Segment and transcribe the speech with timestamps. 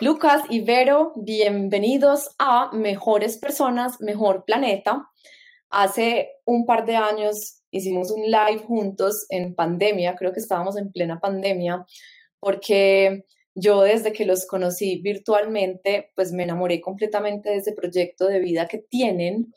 [0.00, 5.08] Lucas y Vero, bienvenidos a Mejores Personas, Mejor Planeta.
[5.70, 10.90] Hace un par de años hicimos un live juntos en pandemia, creo que estábamos en
[10.90, 11.86] plena pandemia,
[12.40, 18.40] porque yo desde que los conocí virtualmente, pues me enamoré completamente de ese proyecto de
[18.40, 19.54] vida que tienen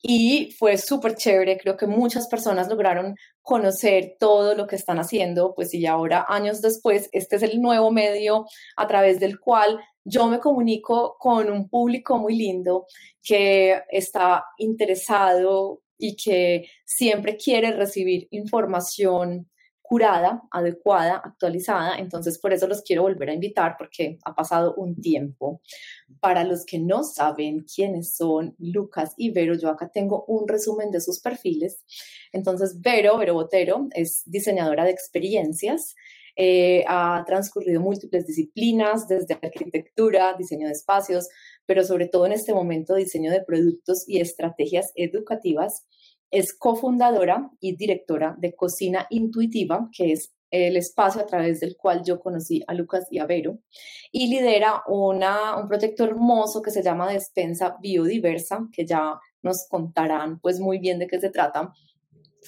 [0.00, 1.58] y fue súper chévere.
[1.58, 6.60] Creo que muchas personas lograron conocer todo lo que están haciendo, pues y ahora, años
[6.60, 11.68] después, este es el nuevo medio a través del cual yo me comunico con un
[11.68, 12.86] público muy lindo
[13.22, 19.50] que está interesado y que siempre quiere recibir información
[19.88, 21.96] curada, adecuada, actualizada.
[21.98, 25.62] Entonces, por eso los quiero volver a invitar porque ha pasado un tiempo.
[26.20, 30.90] Para los que no saben quiénes son Lucas y Vero, yo acá tengo un resumen
[30.90, 31.84] de sus perfiles.
[32.32, 35.94] Entonces, Vero, Vero Botero, es diseñadora de experiencias.
[36.36, 41.28] Eh, ha transcurrido múltiples disciplinas, desde arquitectura, diseño de espacios,
[41.64, 45.86] pero sobre todo en este momento diseño de productos y estrategias educativas
[46.30, 52.02] es cofundadora y directora de Cocina Intuitiva, que es el espacio a través del cual
[52.04, 53.58] yo conocí a Lucas y a Vero,
[54.10, 60.40] y lidera una, un proyecto hermoso que se llama Despensa Biodiversa, que ya nos contarán
[60.40, 61.72] pues muy bien de qué se trata,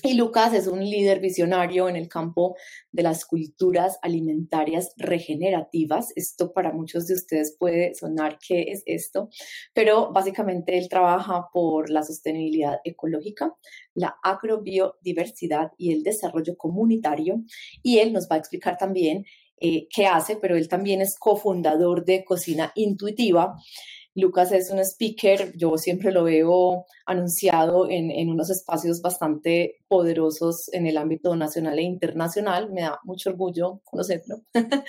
[0.03, 2.57] y Lucas es un líder visionario en el campo
[2.91, 6.13] de las culturas alimentarias regenerativas.
[6.17, 9.29] Esto para muchos de ustedes puede sonar qué es esto,
[9.75, 13.55] pero básicamente él trabaja por la sostenibilidad ecológica,
[13.95, 17.43] la agrobiodiversidad y el desarrollo comunitario.
[17.83, 19.25] Y él nos va a explicar también
[19.61, 23.57] eh, qué hace, pero él también es cofundador de Cocina Intuitiva
[24.15, 30.69] Lucas es un speaker, yo siempre lo veo anunciado en, en, unos espacios bastante poderosos
[30.73, 34.43] en el ámbito nacional e internacional, me da mucho orgullo conocerlo.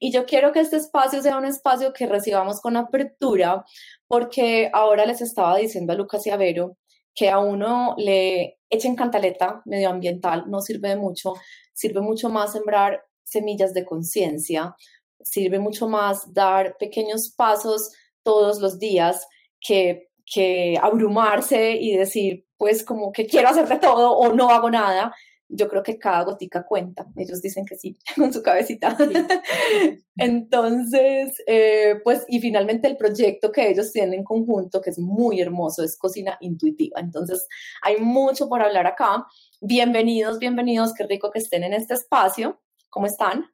[0.00, 3.64] y yo quiero que este espacio sea un espacio que recibamos con apertura,
[4.06, 6.76] porque ahora les estaba diciendo a Lucas y a Vero
[7.14, 11.34] que a uno le echen cantaleta medioambiental no sirve de mucho,
[11.72, 14.74] sirve mucho más sembrar semillas de conciencia,
[15.22, 17.90] sirve mucho más dar pequeños pasos
[18.22, 19.26] todos los días
[19.60, 24.70] que, que abrumarse y decir, pues como que quiero hacer de todo o no hago
[24.70, 25.14] nada.
[25.48, 27.06] Yo creo que cada gotica cuenta.
[27.16, 28.96] Ellos dicen que sí, con su cabecita.
[30.16, 35.40] Entonces, eh, pues, y finalmente el proyecto que ellos tienen en conjunto, que es muy
[35.40, 37.00] hermoso, es Cocina Intuitiva.
[37.00, 37.48] Entonces,
[37.82, 39.26] hay mucho por hablar acá.
[39.60, 40.92] Bienvenidos, bienvenidos.
[40.94, 42.60] Qué rico que estén en este espacio.
[42.90, 43.46] ¿Cómo están?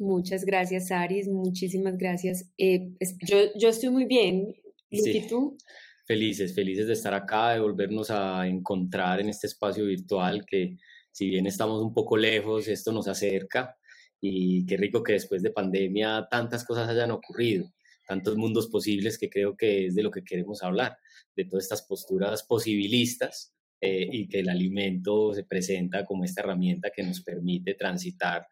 [0.00, 1.28] Muchas gracias, Aris.
[1.28, 2.50] Muchísimas gracias.
[2.56, 4.56] Eh, yo, yo estoy muy bien.
[4.88, 5.58] ¿Y tú?
[6.06, 10.78] Felices, felices de estar acá, de volvernos a encontrar en este espacio virtual que
[11.12, 13.76] si bien estamos un poco lejos, esto nos acerca
[14.22, 17.70] y qué rico que después de pandemia tantas cosas hayan ocurrido,
[18.08, 20.96] tantos mundos posibles que creo que es de lo que queremos hablar,
[21.36, 26.90] de todas estas posturas posibilistas eh, y que el alimento se presenta como esta herramienta
[26.90, 28.46] que nos permite transitar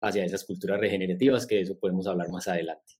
[0.00, 2.94] hacia esas culturas regenerativas, que eso podemos hablar más adelante.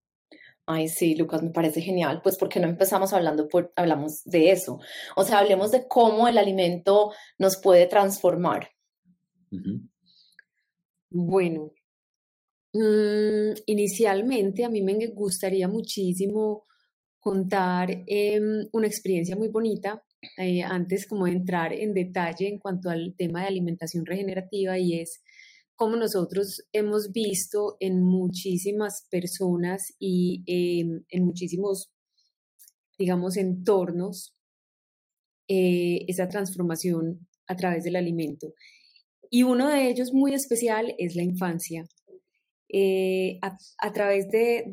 [0.67, 4.79] Ay, sí, Lucas, me parece genial, pues porque no empezamos hablando, por, hablamos de eso.
[5.17, 8.71] O sea, hablemos de cómo el alimento nos puede transformar.
[11.11, 11.73] Bueno,
[12.73, 16.67] mm, inicialmente a mí me gustaría muchísimo
[17.19, 20.05] contar em, una experiencia muy bonita,
[20.39, 25.01] eh, antes como de entrar en detalle en cuanto al tema de alimentación regenerativa y
[25.01, 25.23] es
[25.81, 31.91] como nosotros hemos visto en muchísimas personas y en muchísimos,
[32.99, 34.37] digamos, entornos,
[35.49, 38.53] eh, esa transformación a través del alimento.
[39.31, 41.87] Y uno de ellos muy especial es la infancia.
[42.69, 44.65] Eh, a, través de,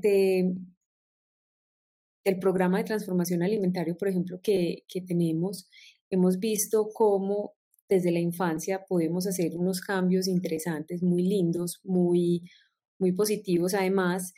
[2.25, 5.69] del programa de transformación alimentario, por ejemplo, que, que tenemos,
[6.09, 7.56] hemos visto cómo
[7.89, 12.43] desde la infancia podemos hacer unos cambios interesantes, muy lindos, muy,
[12.99, 14.33] muy positivos además,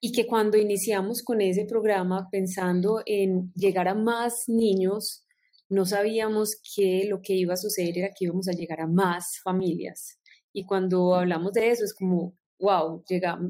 [0.00, 5.24] y que cuando iniciamos con ese programa pensando en llegar a más niños,
[5.68, 9.40] no sabíamos que lo que iba a suceder era que íbamos a llegar a más
[9.44, 10.18] familias.
[10.52, 13.04] Y cuando hablamos de eso es como, wow,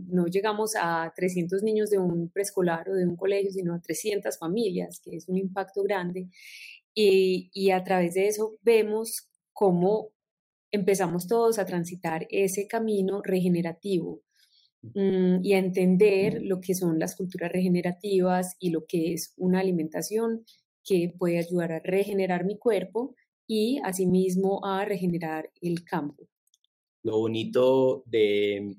[0.09, 4.37] no llegamos a 300 niños de un preescolar o de un colegio, sino a 300
[4.39, 6.29] familias, que es un impacto grande.
[6.95, 10.11] Y, y, a través de eso vemos cómo
[10.71, 14.23] empezamos todos a transitar ese camino regenerativo
[14.83, 19.61] mm, y a entender lo que son las culturas regenerativas y lo que es una
[19.61, 20.45] alimentación
[20.85, 23.15] que puede ayudar a regenerar mi cuerpo
[23.47, 26.29] y asimismo a regenerar el campo.
[27.03, 28.77] Lo bonito de,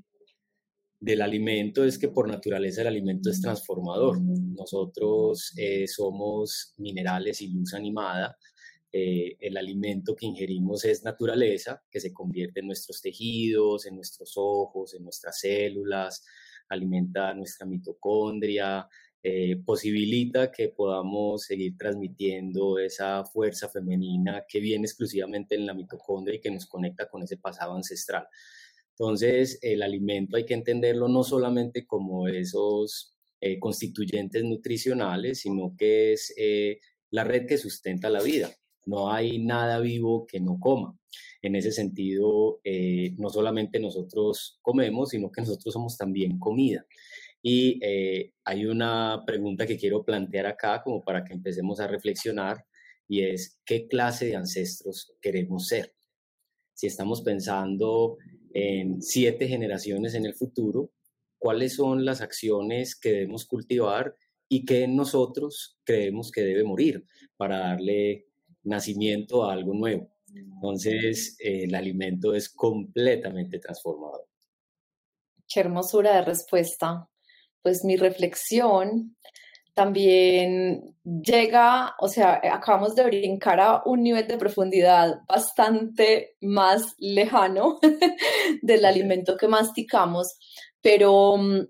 [1.02, 4.22] del alimento es que por naturaleza el alimento es transformador.
[4.22, 8.38] Nosotros eh, somos minerales y luz animada.
[8.94, 14.34] Eh, el alimento que ingerimos es naturaleza, que se convierte en nuestros tejidos, en nuestros
[14.36, 16.26] ojos, en nuestras células,
[16.68, 18.88] alimenta nuestra mitocondria,
[19.24, 26.36] eh, posibilita que podamos seguir transmitiendo esa fuerza femenina que viene exclusivamente en la mitocondria
[26.36, 28.28] y que nos conecta con ese pasado ancestral.
[28.90, 36.14] Entonces, el alimento hay que entenderlo no solamente como esos eh, constituyentes nutricionales, sino que
[36.14, 36.36] es
[37.10, 38.52] la red que sustenta la vida.
[38.86, 40.98] No hay nada vivo que no coma.
[41.42, 42.62] En ese sentido,
[43.18, 46.86] no solamente nosotros comemos, sino que nosotros somos también comida.
[47.42, 52.66] Y eh, hay una pregunta que quiero plantear acá como para que empecemos a reflexionar
[53.08, 55.94] y es, ¿qué clase de ancestros queremos ser?
[56.74, 58.18] Si estamos pensando
[58.54, 60.92] en siete generaciones en el futuro,
[61.40, 64.16] ¿cuáles son las acciones que debemos cultivar
[64.48, 67.06] y qué nosotros creemos que debe morir
[67.38, 68.28] para darle
[68.64, 70.10] nacimiento a algo nuevo?
[70.34, 74.28] Entonces, el alimento es completamente transformado.
[75.48, 77.10] Qué hermosura de respuesta
[77.62, 79.16] pues mi reflexión
[79.74, 87.80] también llega, o sea, acabamos de brincar a un nivel de profundidad bastante más lejano
[88.62, 90.38] del alimento que masticamos,
[90.82, 91.68] pero mm,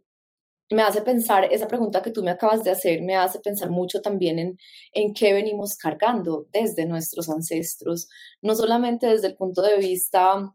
[0.72, 4.02] me hace pensar, esa pregunta que tú me acabas de hacer, me hace pensar mucho
[4.02, 4.58] también en,
[4.94, 8.08] en qué venimos cargando desde nuestros ancestros,
[8.42, 10.54] no solamente desde el punto de vista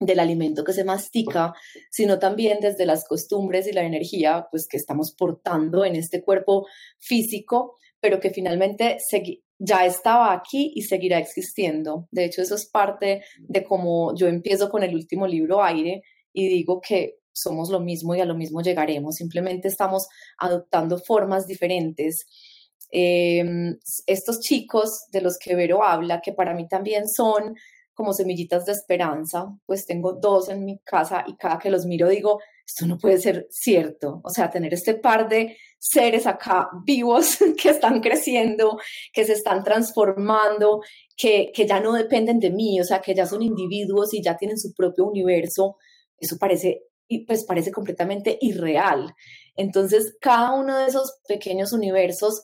[0.00, 1.54] del alimento que se mastica,
[1.90, 6.66] sino también desde las costumbres y la energía pues que estamos portando en este cuerpo
[6.98, 8.98] físico, pero que finalmente
[9.58, 12.06] ya estaba aquí y seguirá existiendo.
[12.12, 16.02] De hecho, eso es parte de cómo yo empiezo con el último libro Aire
[16.32, 20.08] y digo que somos lo mismo y a lo mismo llegaremos, simplemente estamos
[20.38, 22.26] adoptando formas diferentes.
[22.90, 23.76] Em,
[24.06, 27.54] estos chicos de los que Vero habla, que para mí también son
[27.98, 32.08] como semillitas de esperanza, pues tengo dos en mi casa y cada que los miro
[32.08, 37.38] digo, esto no puede ser cierto, o sea, tener este par de seres acá vivos
[37.60, 38.78] que están creciendo,
[39.12, 40.80] que se están transformando,
[41.16, 44.36] que, que ya no dependen de mí, o sea, que ya son individuos y ya
[44.36, 45.76] tienen su propio universo,
[46.18, 46.82] eso parece,
[47.26, 49.14] pues parece completamente irreal.
[49.56, 52.42] Entonces, cada uno de esos pequeños universos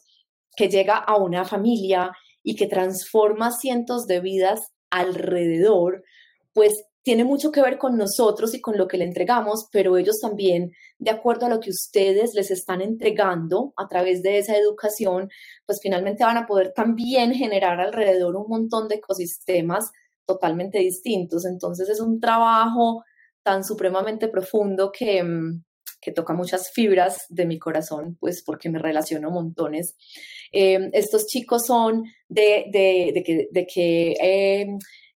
[0.56, 2.12] que llega a una familia
[2.42, 6.04] y que transforma cientos de vidas alrededor,
[6.52, 6.72] pues
[7.04, 10.72] tiene mucho que ver con nosotros y con lo que le entregamos, pero ellos también,
[10.98, 15.28] de acuerdo a lo que ustedes les están entregando a través de esa educación,
[15.66, 19.90] pues finalmente van a poder también generar alrededor un montón de ecosistemas
[20.24, 21.44] totalmente distintos.
[21.44, 23.04] Entonces es un trabajo
[23.44, 25.62] tan supremamente profundo que, mm,
[26.00, 29.96] que toca muchas fibras de mi corazón, pues porque me relaciono montones.
[30.52, 32.70] Eh, estos chicos son de,
[33.72, 34.66] que, eh,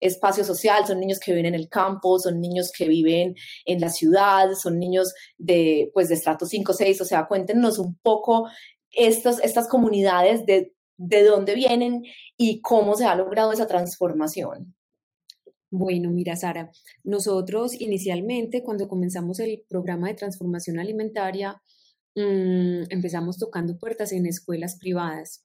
[0.01, 3.89] espacio social, son niños que viven en el campo, son niños que viven en la
[3.89, 8.49] ciudad, son niños de, pues, de estrato 5 o 6, o sea, cuéntenos un poco
[8.91, 12.03] estos, estas comunidades de, de dónde vienen
[12.37, 14.75] y cómo se ha logrado esa transformación.
[15.77, 16.71] Bueno, mira, Sara,
[17.03, 21.61] nosotros inicialmente cuando comenzamos el programa de transformación alimentaria,
[22.15, 25.45] mm, empezamos tocando puertas en escuelas privadas,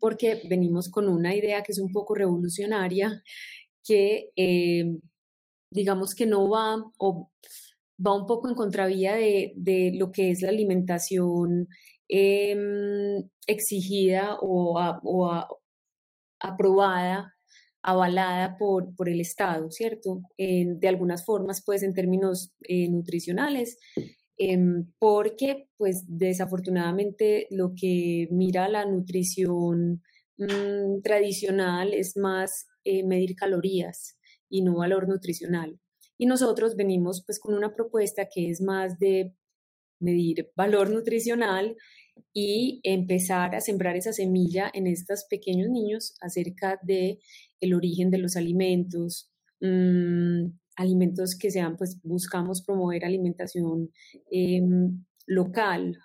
[0.00, 3.22] porque venimos con una idea que es un poco revolucionaria,
[3.84, 4.96] que eh,
[5.70, 7.30] digamos que no va o
[8.04, 11.68] va un poco en contravía de, de lo que es la alimentación
[12.08, 15.46] em, exigida o, o
[16.40, 17.35] aprobada
[17.86, 20.22] avalada por, por el Estado, ¿cierto?
[20.36, 23.78] de algunas formas, pues en términos eh, nutricionales,
[24.38, 30.02] em, porque pues desafortunadamente lo que mira la nutrición
[30.36, 34.18] mm, tradicional es más eh, medir calorías
[34.50, 35.78] y no valor nutricional.
[36.18, 39.32] Y nosotros venimos pues con una propuesta que es más de
[40.00, 41.76] medir valor nutricional
[42.32, 47.18] y empezar a sembrar esa semilla en estos pequeños niños acerca de
[47.60, 49.30] el origen de los alimentos,
[49.60, 50.46] mm,
[50.76, 53.90] alimentos que sean, pues buscamos promover alimentación
[54.30, 55.98] em, local,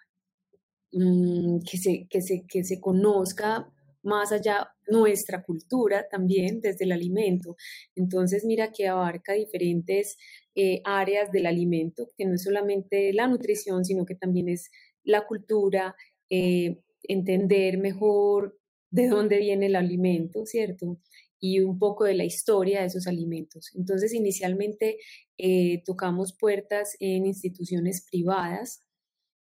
[0.94, 3.68] mm, que, se, que, se, que se conozca
[4.03, 7.56] más allá nuestra cultura también desde el alimento.
[7.96, 10.18] Entonces, mira que abarca diferentes
[10.56, 14.70] eh, áreas del alimento, que no es solamente la nutrición, sino que también es
[15.03, 15.96] la cultura,
[16.29, 18.58] eh, entender mejor
[18.89, 21.00] de dónde viene el alimento, ¿cierto?
[21.41, 23.72] y un poco de la historia de esos alimentos.
[23.75, 25.00] Entonces, inicialmente
[25.39, 28.86] eh, tocamos puertas en instituciones privadas,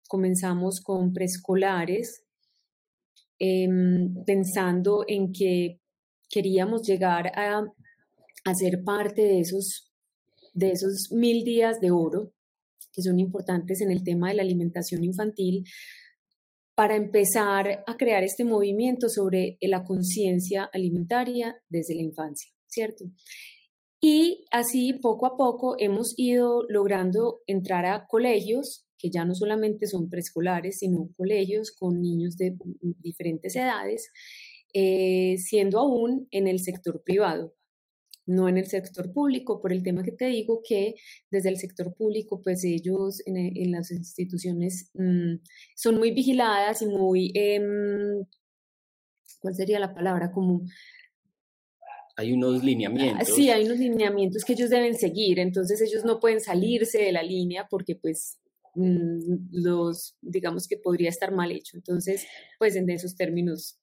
[0.07, 2.23] comenzamos con preescolares,
[3.39, 5.81] em, pensando en que
[6.29, 7.65] queríamos llegar a,
[8.45, 9.91] a ser parte de esos,
[10.53, 12.31] de esos mil días de oro
[12.97, 15.63] que son importantes en el tema de la alimentación infantil,
[16.75, 23.05] para empezar a crear este movimiento sobre la conciencia alimentaria desde la infancia, ¿cierto?
[24.01, 29.85] Y así poco a poco hemos ido logrando entrar a colegios que ya no solamente
[29.85, 34.09] son preescolares, sino colegios con niños de diferentes edades,
[34.73, 37.56] eh, siendo aún en el sector privado
[38.27, 40.95] no en el sector público, por el tema que te digo que
[41.31, 45.35] desde el sector público, pues ellos en, e, las instituciones mm,
[45.75, 48.25] son muy vigiladas y muy, em,
[49.39, 50.31] ¿cuál sería la palabra?
[50.31, 50.65] Como...
[52.17, 53.29] Hay unos lineamientos.
[53.29, 57.23] Sí, hay unos lineamientos que ellos deben seguir, entonces ellos no pueden salirse de la
[57.23, 58.39] línea porque pues
[58.75, 61.77] mm, los, digamos que podría estar mal hecho.
[61.77, 62.25] Entonces,
[62.59, 63.79] pues en esos términos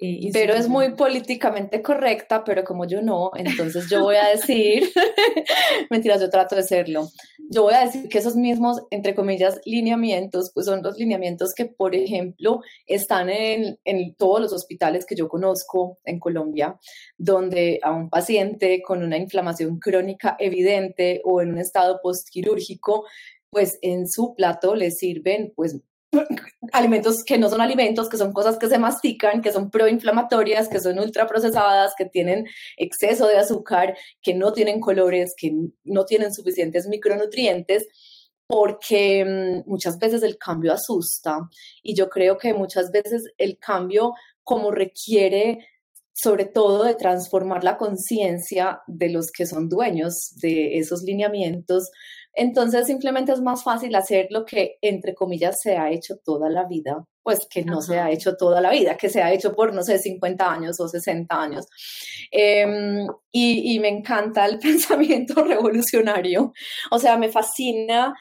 [0.00, 4.90] eh, pero es muy políticamente correcta, pero como yo no, entonces yo voy a decir,
[5.90, 7.08] mentiras, yo trato de serlo,
[7.50, 11.66] yo voy a decir que esos mismos, entre comillas, lineamientos, pues son los lineamientos que,
[11.66, 16.78] por ejemplo, están en, en todos los hospitales que yo conozco en Colombia,
[17.16, 23.04] donde a un paciente con una inflamación crónica evidente o en un estado postquirúrgico,
[23.50, 25.80] pues en su plato le sirven pues
[26.72, 30.80] alimentos que no son alimentos, que son cosas que se mastican, que son proinflamatorias, que
[30.80, 35.52] son ultraprocesadas, que tienen exceso de azúcar, que no tienen colores, que
[35.84, 37.86] no tienen suficientes micronutrientes,
[38.46, 41.48] porque mm, muchas veces el cambio asusta.
[41.82, 45.66] Y yo creo que muchas veces el cambio como requiere
[46.14, 51.90] sobre todo de transformar la conciencia de los que son dueños de esos lineamientos,
[52.34, 56.64] entonces simplemente es más fácil hacer lo que, entre comillas, se ha hecho toda la
[56.64, 59.72] vida, pues que no se ha hecho toda la vida, que se ha hecho por,
[59.72, 61.66] no sé, 50 años o 60 años.
[62.30, 66.52] Em, y, y me encanta el pensamiento revolucionario.
[66.90, 68.14] O sea, me fascina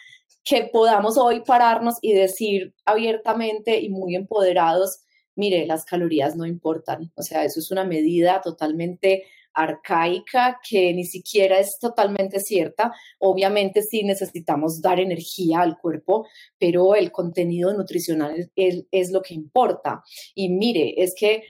[0.44, 5.04] que podamos hoy pararnos y decir abiertamente y muy empoderados,
[5.36, 7.12] mire, las calorías no importan.
[7.16, 9.24] O sea, eso es una medida totalmente
[9.54, 12.92] arcaica que ni siquiera es totalmente cierta.
[13.20, 20.04] Obviamente sí necesitamos dar energía al cuerpo, pero el contenido nutricional es, lo que importa.
[20.36, 21.44] Y mire, es que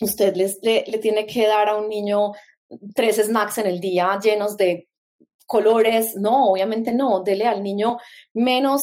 [0.00, 2.32] usted le, le tiene que dar a un niño
[2.94, 4.88] tres snacks en el día llenos de
[5.46, 7.98] colores, no, obviamente no, dele al niño
[8.32, 8.82] menos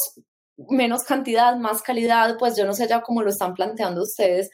[0.58, 4.50] menos cantidad, más calidad, pues yo no sé ya cómo lo están planteando ustedes.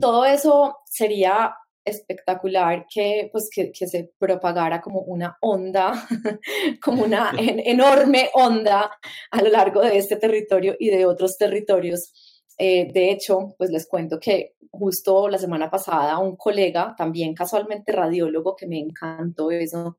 [0.00, 1.54] Todo eso sería
[1.90, 5.92] espectacular que, pues, que, se propagara como una onda,
[6.82, 8.90] como una enorme onda
[9.30, 12.12] a lo largo de este territorio y de otros territorios.
[12.58, 17.92] Eh, de hecho, pues les cuento que justo la semana pasada un colega, también casualmente
[17.92, 19.98] radiólogo, que me encantó eso,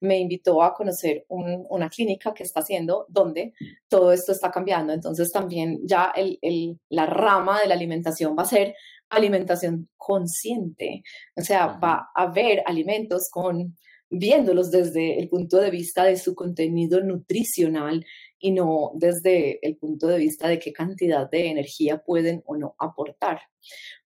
[0.00, 3.52] me invitó a conocer una clínica que está haciendo donde
[3.88, 4.92] todo esto está cambiando.
[4.92, 8.74] Entonces también ya el, el, la rama de la alimentación va a ser
[9.12, 11.02] alimentación consciente.
[11.36, 13.76] O sea, va a haber alimentos con
[14.10, 18.04] viéndolos desde el punto de vista de su contenido nutricional
[18.38, 22.74] y no desde el punto de vista de qué cantidad de energía pueden o no
[22.78, 23.40] aportar.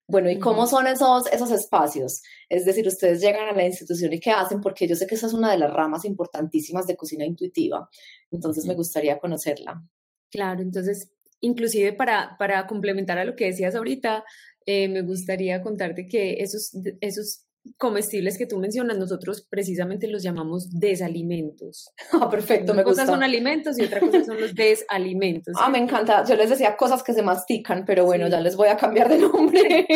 [0.08, 2.22] Bueno, ¿y cómo son esos, esos espacios?
[2.48, 5.26] Es decir, ustedes llegan a la institución y qué hacen, porque yo sé que esa
[5.26, 7.88] es una de las ramas importantísimas de cocina intuitiva,
[8.30, 9.82] entonces me gustaría conocerla.
[10.30, 11.10] Claro, entonces,
[11.40, 14.24] inclusive para, para complementar a lo que decías ahorita,
[14.66, 17.46] eh, me gustaría contarte que esos, esos
[17.76, 21.90] comestibles que tú mencionas, nosotros precisamente los llamamos desalimentos.
[22.12, 25.54] Ah, perfecto, Una cosa son alimentos y otra cosa son los desalimentos.
[25.58, 26.24] Ah, me encanta.
[26.24, 29.18] Yo les decía cosas que se mastican, pero bueno, ya les voy a cambiar de
[29.18, 29.86] nombre.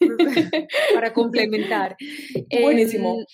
[0.94, 1.96] Para complementar.
[2.62, 3.18] Buenísimo.
[3.18, 3.26] Em,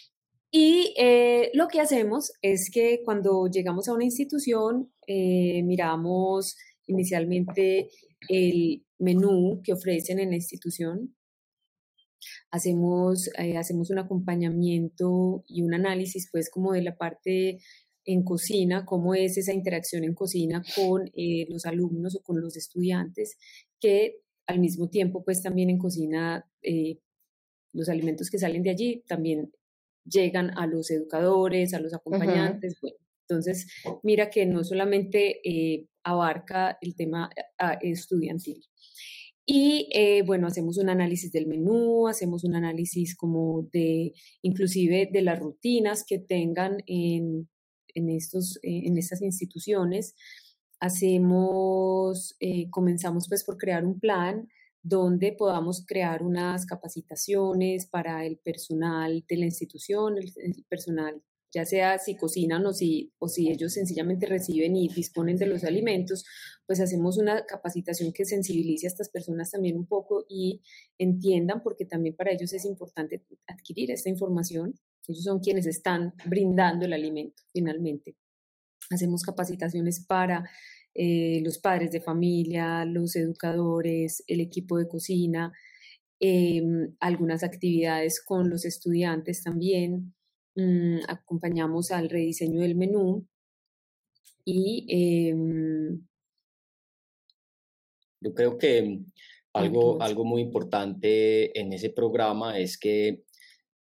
[0.50, 7.88] y eh, lo que hacemos es que cuando llegamos a una institución, eh, miramos inicialmente
[8.28, 11.14] el menú que ofrecen en la institución,
[12.50, 17.58] hacemos, eh, hacemos un acompañamiento y un análisis pues como de la parte
[18.04, 22.56] en cocina, cómo es esa interacción en cocina con eh, los alumnos o con los
[22.56, 23.36] estudiantes,
[23.80, 26.98] que al mismo tiempo pues también en cocina eh,
[27.72, 29.52] los alimentos que salen de allí también
[30.04, 32.76] llegan a los educadores, a los acompañantes.
[32.80, 32.96] Bueno,
[33.28, 33.68] entonces,
[34.02, 35.40] mira que no solamente
[36.04, 37.30] abarca el tema
[37.80, 38.62] estudiantil.
[39.44, 45.22] Y eh, bueno, hacemos un análisis del menú, hacemos un análisis como de, inclusive de
[45.22, 47.48] las rutinas que tengan en,
[47.94, 50.14] en, estos, eh, en estas instituciones.
[50.80, 54.48] Hacemos, eh, comenzamos pues por crear un plan
[54.82, 61.98] donde podamos crear unas capacitaciones para el personal de la institución, el, personal ya sea
[61.98, 66.24] si cocinan o si, ellos sencillamente reciben y disponen de los alimentos,
[66.66, 70.62] pues hacemos una capacitación que sensibilice a estas personas también un poco y
[70.98, 74.74] entiendan, porque también para ellos es importante adquirir esta información.
[75.06, 78.16] Ellos son quienes están brindando el alimento finalmente.
[78.90, 80.48] Hacemos capacitaciones para
[80.94, 85.52] eh, los padres de familia, los educadores, el equipo de cocina,
[86.20, 90.14] em, algunas actividades con los estudiantes también.
[90.54, 93.26] Mm, acompañamos al rediseño del menú
[94.44, 94.86] y...
[94.88, 96.06] Em
[98.20, 99.00] Yo creo que
[99.52, 103.24] algo, algo muy importante en ese programa es que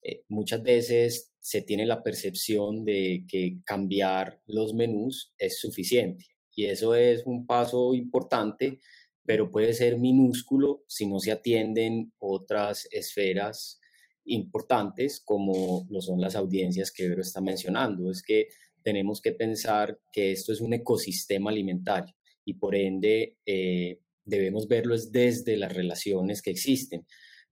[0.02, 6.66] eh, muchas veces se tiene la percepción de que cambiar los menús es suficiente y
[6.66, 8.80] eso es un paso importante,
[9.25, 13.80] pero puede ser minúsculo si no se atienden otras esferas
[14.26, 18.11] importantes como lo son las audiencias que Vero está mencionando.
[18.11, 18.49] Es que
[18.83, 22.14] tenemos que pensar que esto es un ecosistema alimentario
[22.45, 27.06] y por ende eh, debemos verlo desde las relaciones que existen.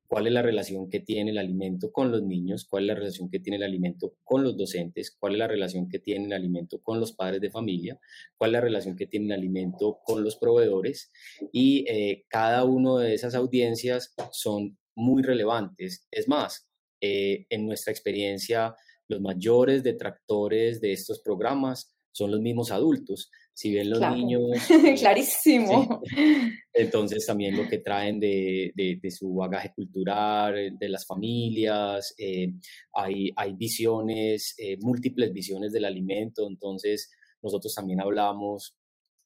[0.06, 3.30] Cuál es la relación que tiene el alimento con los niños, cuál es la relación
[3.30, 6.78] que tiene el alimento con los docentes, cuál es la relación que tiene el alimento
[6.80, 7.98] con los padres de familia,
[8.36, 11.10] cuál es la relación que tiene el alimento con los proveedores
[11.52, 16.06] y eh, cada una de esas audiencias son muy relevantes.
[16.10, 16.68] Es más,
[17.00, 18.74] eh, en nuestra experiencia,
[19.08, 23.30] los mayores detractores de estos programas son los mismos adultos.
[23.52, 24.42] Si ven los niños...
[24.98, 26.00] Clarísimo.
[26.72, 32.52] entonces también lo que traen de, de, su bagaje cultural, de las familias, eh,
[32.94, 37.10] hay, hay visiones, eh, múltiples visiones del alimento, entonces
[37.42, 38.76] nosotros también hablamos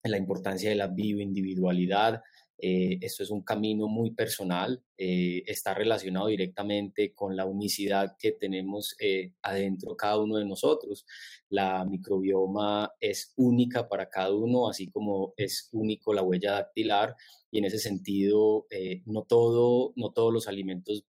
[0.03, 2.23] de la importancia de la bioindividualidad,
[2.61, 8.33] eh, esto es un camino muy personal, eh, está relacionado directamente con la unicidad que
[8.33, 11.07] tenemos eh, adentro cada uno de nosotros.
[11.51, 17.15] La microbioma es única para cada uno, así como es único la huella dactilar
[17.51, 18.67] y en ese sentido
[19.07, 21.05] no, todo, no todos los alimentos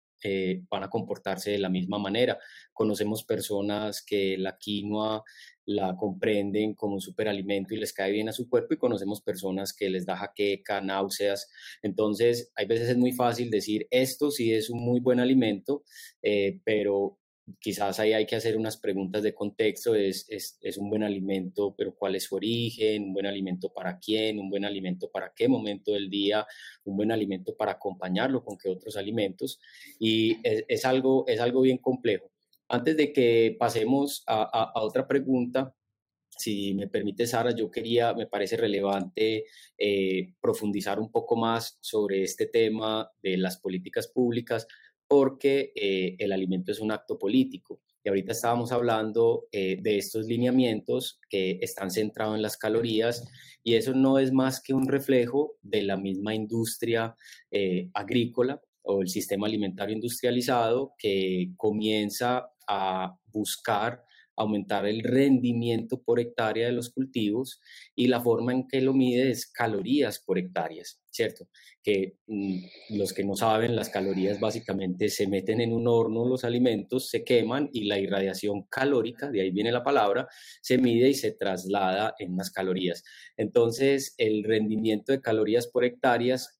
[0.69, 2.37] van a comportarse de la misma manera.
[2.73, 5.23] Conocemos personas que la quinoa
[5.69, 9.71] la comprenden como un superalimento y les cae bien a su cuerpo y conocemos personas
[9.71, 11.47] que les da jaqueca, náuseas.
[11.83, 15.83] Entonces, hay veces es muy fácil decir esto sí es un muy buen alimento,
[16.23, 17.19] eh, pero
[17.59, 21.75] quizás ahí hay que hacer unas preguntas de contexto, es, es, es, un buen alimento,
[21.77, 25.47] pero cuál es su origen, un buen alimento para quién, un buen alimento para qué
[25.47, 26.47] momento del día,
[26.83, 29.59] un buen alimento para acompañarlo con qué otros alimentos.
[29.99, 32.31] Y es, es algo, es algo bien complejo.
[32.71, 35.73] Antes de que pasemos a, otra pregunta,
[36.29, 42.21] si me permite, Sara, yo quería, me parece relevante eh, profundizar un poco más sobre
[42.21, 44.67] este tema de las políticas públicas,
[45.07, 47.81] porque eh, el alimento es un acto político.
[48.03, 53.27] Y ahorita estábamos hablando eh, de estos lineamientos que están centrados en las calorías
[53.63, 57.15] y eso no es más que un reflejo de la misma industria
[57.93, 64.05] agrícola o el sistema alimentario industrializado que comienza a buscar
[64.39, 67.59] aumentar el rendimiento por hectárea de los cultivos
[67.93, 71.49] y la forma en que lo mide es calorías por hectáreas, ¿cierto?
[71.83, 76.45] Que mm, los que no saben, las calorías básicamente se meten en un horno los
[76.45, 80.27] alimentos, se queman y la irradiación calórica, de ahí viene la palabra,
[80.61, 83.03] se mide y se traslada en las calorías.
[83.35, 86.59] Entonces, el rendimiento de calorías por hectáreas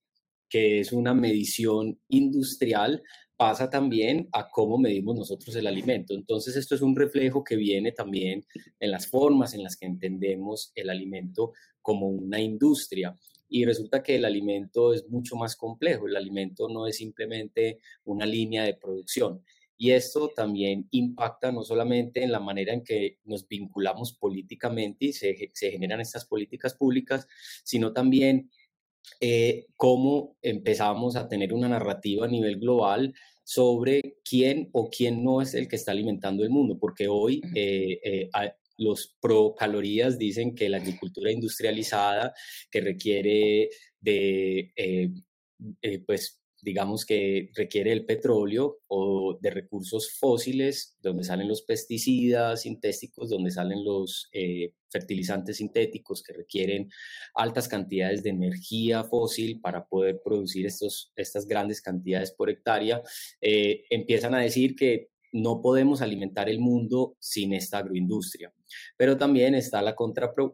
[0.49, 3.03] que es una medición industrial,
[3.39, 6.13] pasa también a cómo medimos nosotros el alimento.
[6.13, 8.45] Entonces, esto es un reflejo que viene también
[8.81, 13.17] en las formas en las que entendemos el alimento como una industria.
[13.47, 16.05] Y resulta que el alimento es mucho más complejo.
[16.05, 19.41] El alimento no es simplemente una línea de producción.
[19.77, 25.13] Y esto también impacta no solamente en la manera en que nos vinculamos políticamente y
[25.13, 27.25] se, se generan estas políticas públicas,
[27.63, 28.51] sino también
[29.19, 35.41] eh, cómo empezamos a tener una narrativa a nivel global sobre quién o quién no
[35.41, 38.29] es el que está alimentando el mundo, porque hoy eh, eh,
[38.77, 42.33] los pro calorías dicen que la agricultura industrializada,
[42.71, 43.69] que requiere
[43.99, 44.71] de
[46.05, 53.29] pues digamos que requiere el petróleo o de recursos fósiles, donde salen los pesticidas sintéticos,
[53.29, 56.89] donde salen los eh, fertilizantes sintéticos que requieren
[57.35, 63.01] altas cantidades de energía fósil para poder producir estos, estas grandes cantidades por hectárea,
[63.41, 68.51] eh, empiezan a decir que no podemos alimentar el mundo sin esta agroindustria.
[68.97, 69.95] Pero también está la,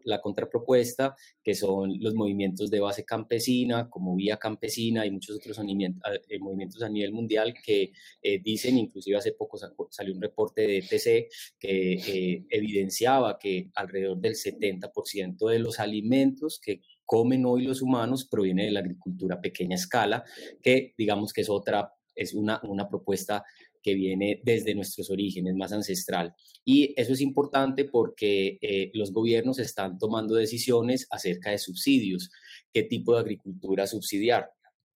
[0.04, 5.58] la contrapropuesta, que son los movimientos de base campesina, como Vía Campesina y muchos otros
[5.58, 9.58] eh, movimientos a nivel mundial que eh, dicen, inclusive hace poco
[9.90, 16.60] salió un reporte de ETC que eh, evidenciaba que alrededor del 70% de los alimentos
[16.60, 20.24] que comen hoy los humanos proviene de la agricultura a pequeña escala,
[20.62, 23.44] que digamos que es otra, es una, una propuesta
[23.86, 26.34] que viene desde nuestros orígenes, más ancestral.
[26.64, 32.32] Y eso es importante porque eh, los gobiernos están tomando decisiones acerca de subsidios,
[32.72, 34.50] qué tipo de agricultura subsidiar.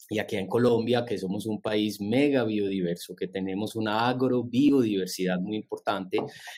[0.09, 5.57] Y aquí en Colombia, que somos un país mega biodiverso, que tenemos una agrobiodiversidad muy
[5.57, 6.17] importante,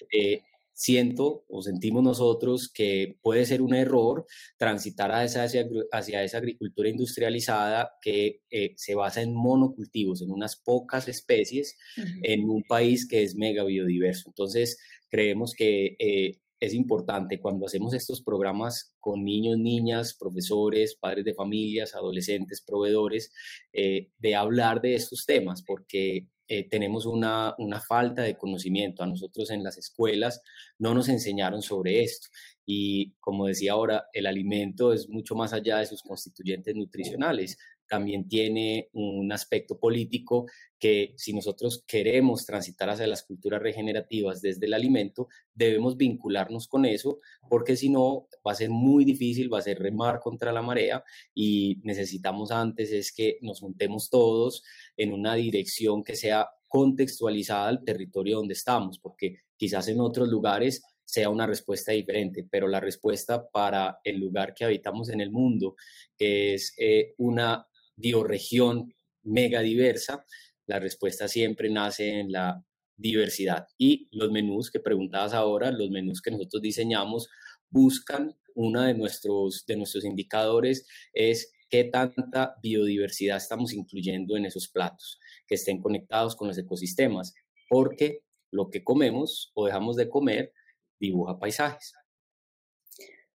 [0.10, 0.42] eh,
[0.82, 4.26] siento o sentimos nosotros que puede ser un error
[4.58, 5.46] transitar hacia,
[5.92, 11.78] hacia esa agricultura industrializada que eh, se basa en monocultivos, en unas pocas especies,
[12.24, 14.30] en un país que es mega biodiverso.
[14.30, 21.26] Entonces, creemos que eh, es importante cuando hacemos estos programas con niños, niñas, profesores, padres
[21.26, 23.32] de familias, adolescentes, proveedores,
[23.72, 29.04] eh, de hablar de estos temas, porque eh, tenemos una, una, falta de conocimiento.
[29.04, 30.42] A nosotros en las escuelas
[30.78, 32.28] no nos enseñaron sobre esto.
[32.66, 37.58] Y como decía ahora, el alimento es mucho más allá de sus constituyentes nutricionales
[37.92, 40.46] también tiene un aspecto político
[40.80, 46.86] que si nosotros queremos transitar hacia las culturas regenerativas desde el alimento, debemos vincularnos con
[46.86, 50.62] eso, porque si no va a ser muy difícil, va a ser remar contra la
[50.62, 51.04] marea
[51.36, 54.64] y necesitamos antes es que nos juntemos todos
[54.96, 60.82] en una dirección que sea contextualizada al territorio donde estamos, porque quizás en otros lugares
[61.04, 65.76] sea una respuesta diferente, pero la respuesta para el lugar que habitamos en el mundo,
[66.18, 67.68] es eh, una
[68.02, 70.26] bioregión mega diversa,
[70.66, 72.64] la respuesta siempre nace en la
[72.96, 73.68] diversidad.
[73.78, 77.30] Y los menús que preguntabas ahora, los menús que nosotros diseñamos,
[77.70, 84.68] buscan, uno de nuestros, de nuestros indicadores es qué tanta biodiversidad estamos incluyendo en esos
[84.68, 87.34] platos, que estén conectados con los ecosistemas,
[87.70, 90.54] porque lo que comemos o dejamos de comer
[91.00, 91.94] dibuja paisajes.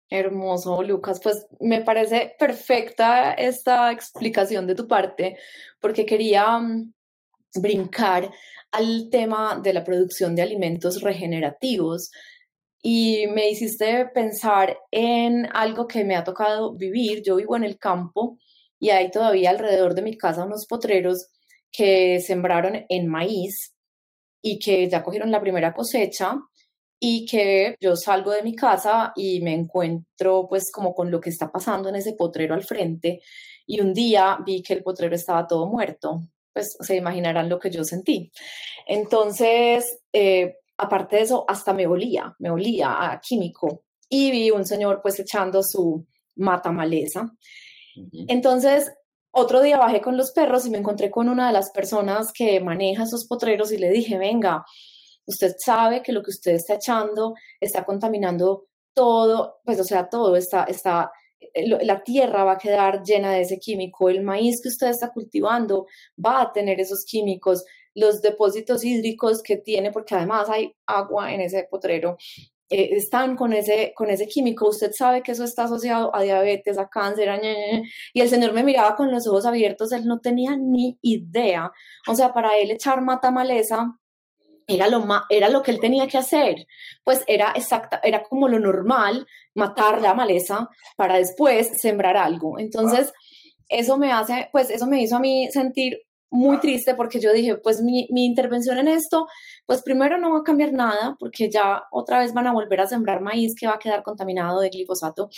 [0.09, 1.21] Hermoso, Lucas.
[1.23, 5.37] Pues me parece perfecta esta explicación de tu parte,
[5.81, 6.93] porque quería mm,
[7.61, 8.31] brincar
[8.71, 12.11] al tema de la producción de alimentos regenerativos
[12.83, 17.23] y me hiciste pensar en algo que me ha tocado vivir.
[17.25, 18.39] Yo vivo en el campo
[18.79, 21.29] y hay todavía alrededor de mi casa unos potreros
[21.73, 23.75] que sembraron en maíz
[24.41, 26.39] y que ya cogieron la primera cosecha
[26.99, 31.31] y que yo salgo de mi casa y me encuentro pues como con lo que
[31.31, 33.21] está pasando en ese potrero al frente
[33.67, 37.71] y un día vi que el potrero estaba todo muerto, pues se imaginarán lo que
[37.71, 38.31] yo sentí.
[38.87, 44.65] Entonces, eh, aparte de eso, hasta me olía, me olía a químico y vi un
[44.65, 46.07] señor pues echando su
[46.37, 47.33] mata maleza.
[48.29, 48.93] Entonces,
[49.33, 52.61] otro día bajé con los perros y me encontré con una de las personas que
[52.61, 54.65] maneja esos potreros y le dije, venga,
[55.27, 60.37] usted sabe que lo que usted está echando está contaminando todo, pues o sea, todo
[60.37, 61.11] está, está,
[61.53, 65.13] eh, la tierra va a quedar llena de ese químico, el maíz que usted está
[65.13, 65.87] cultivando
[66.25, 71.43] va a tener esos químicos, los depósitos hídricos que tiene, porque además hay agua en
[71.43, 72.17] ese potrero,
[72.71, 76.79] eh, están con ese, con ese químico, usted sabe que eso está asociado a diabetes,
[76.79, 77.29] a cáncer,
[78.15, 81.71] y el señor me miraba con los ojos abiertos, él no tenía ni idea,
[82.09, 83.95] o sea, para él echar mata maleza
[84.67, 86.67] era lo, era lo que él tenía que hacer,
[87.05, 92.59] pues era exacta, era como lo normal, matar la maleza para después sembrar algo.
[92.59, 93.13] Entonces,
[93.69, 96.01] eso me hace, pues eso me hizo a mí sentir
[96.31, 99.27] muy triste porque yo dije, pues mi, mi, intervención en esto,
[99.65, 102.87] pues primero no va a cambiar nada porque ya otra vez van a volver a
[102.87, 105.31] sembrar maíz que va a quedar contaminado de glifosato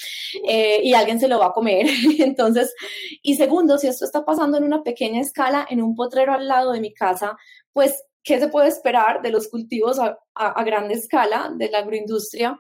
[0.47, 1.87] eh, y alguien se lo va a comer.
[2.19, 2.75] Entonces,
[3.23, 6.73] y segundo, si esto está pasando en una pequeña escala, en un potrero al lado
[6.73, 7.37] de mi casa,
[7.73, 10.19] pues qué se puede esperar de los cultivos a,
[10.65, 12.59] gran escala de la agroindustria.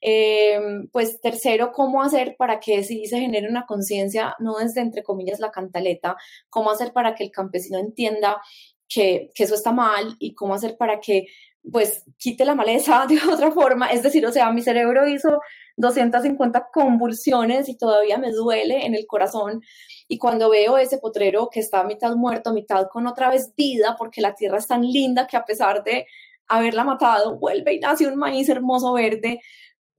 [0.00, 5.02] Em, pues tercero, cómo hacer para que sí se genere una conciencia, no desde entre
[5.02, 6.16] comillas la cantaleta,
[6.48, 8.40] cómo hacer para que el campesino entienda
[8.88, 11.26] que, que, eso está mal y cómo hacer para que
[11.70, 13.88] pues quite la maleza de otra forma.
[13.88, 15.40] Es decir, o sea, mi cerebro hizo
[15.76, 19.62] 250 convulsiones y todavía me duele en el corazón.
[20.08, 24.20] Y cuando veo ese potrero que está mitad muerto, mitad con otra vez vida, porque
[24.20, 26.06] la tierra es tan linda que a pesar de
[26.48, 29.40] haberla matado, vuelve y nace un maíz hermoso verde.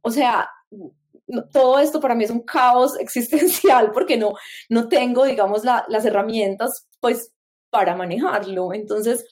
[0.01, 0.49] O sea,
[1.51, 4.33] todo esto para mí es un caos existencial porque no,
[4.69, 7.31] no tengo, digamos, las herramientas, pues,
[7.69, 8.73] para manejarlo.
[8.73, 9.25] Entonces,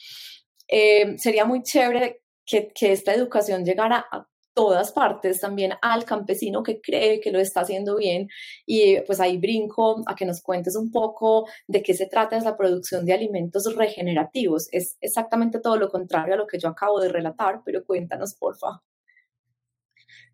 [0.69, 6.63] eh, sería muy chévere que, que, esta educación llegara a todas partes, también al campesino
[6.63, 8.27] que cree que lo está haciendo bien.
[8.65, 12.57] Y pues ahí brinco a que nos cuentes un poco de qué se trata esa
[12.57, 14.67] producción de alimentos regenerativos.
[14.71, 18.81] Es exactamente todo lo contrario a lo que yo acabo de relatar, pero cuéntanos, porfa.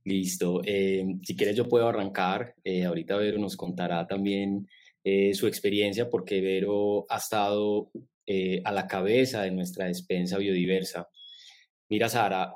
[0.05, 0.61] Listo.
[0.63, 2.55] Eh, si quieres yo puedo arrancar.
[2.63, 4.67] Eh, ahorita Vero nos contará también
[5.03, 7.91] eh, su experiencia porque Vero ha estado
[8.63, 11.09] a la cabeza de nuestra despensa biodiversa.
[11.89, 12.53] Mira, Sara,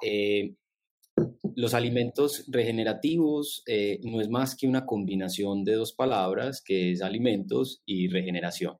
[1.55, 3.63] los alimentos regenerativos
[4.03, 8.77] no es más que una combinación de dos palabras, que es alimentos y regeneración.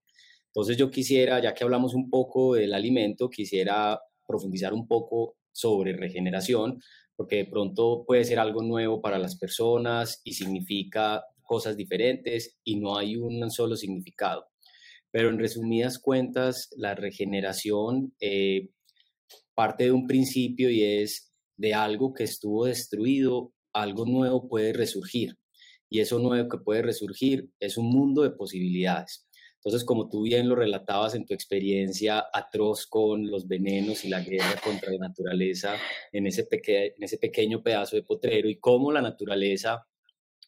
[0.47, 5.93] Entonces yo quisiera, ya que hablamos un poco del alimento, quisiera profundizar un poco sobre
[5.93, 6.81] regeneración,
[7.15, 12.77] porque de pronto puede ser algo nuevo para las personas y significa cosas diferentes y
[12.77, 14.47] no hay un solo significado.
[15.11, 18.69] Pero en resumidas cuentas, la regeneración eh,
[19.55, 25.37] parte de un principio y es de algo que estuvo destruido, algo nuevo puede resurgir.
[25.89, 29.27] Y eso nuevo que puede resurgir es un mundo de posibilidades.
[29.55, 34.21] Entonces, como tú bien lo relatabas en tu experiencia atroz con los venenos y la
[34.21, 35.75] guerra contra la naturaleza
[36.13, 39.85] en ese, en ese pequeño pedazo de potrero y cómo la naturaleza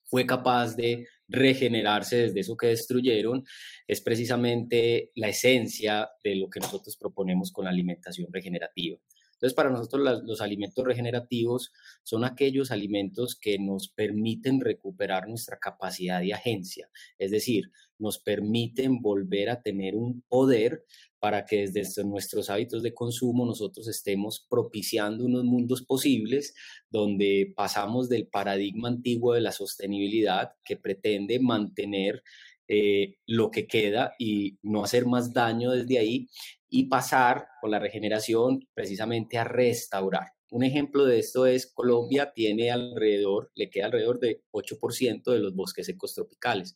[0.06, 3.44] fue capaz de regenerarse desde eso que destruyeron,
[3.88, 8.98] es precisamente la esencia de lo que nosotros proponemos con la alimentación regenerativa.
[9.42, 11.72] Entonces, para nosotros los alimentos regenerativos
[12.04, 19.02] son aquellos alimentos que nos permiten recuperar nuestra capacidad de agencia, es decir, nos permiten
[19.02, 20.86] volver a tener un poder
[21.18, 26.54] para que desde nuestros hábitos de consumo nosotros estemos propiciando unos mundos posibles
[26.92, 32.24] donde pasamos del paradigma antiguo de la sostenibilidad que pretende mantener
[32.68, 36.28] eh, lo que queda y no hacer más daño desde ahí
[36.70, 40.28] y pasar con la regeneración precisamente a restaurar.
[40.52, 45.56] Un ejemplo de esto es Colombia tiene alrededor, le queda alrededor de 8% de los
[45.56, 46.76] bosques secos tropicales.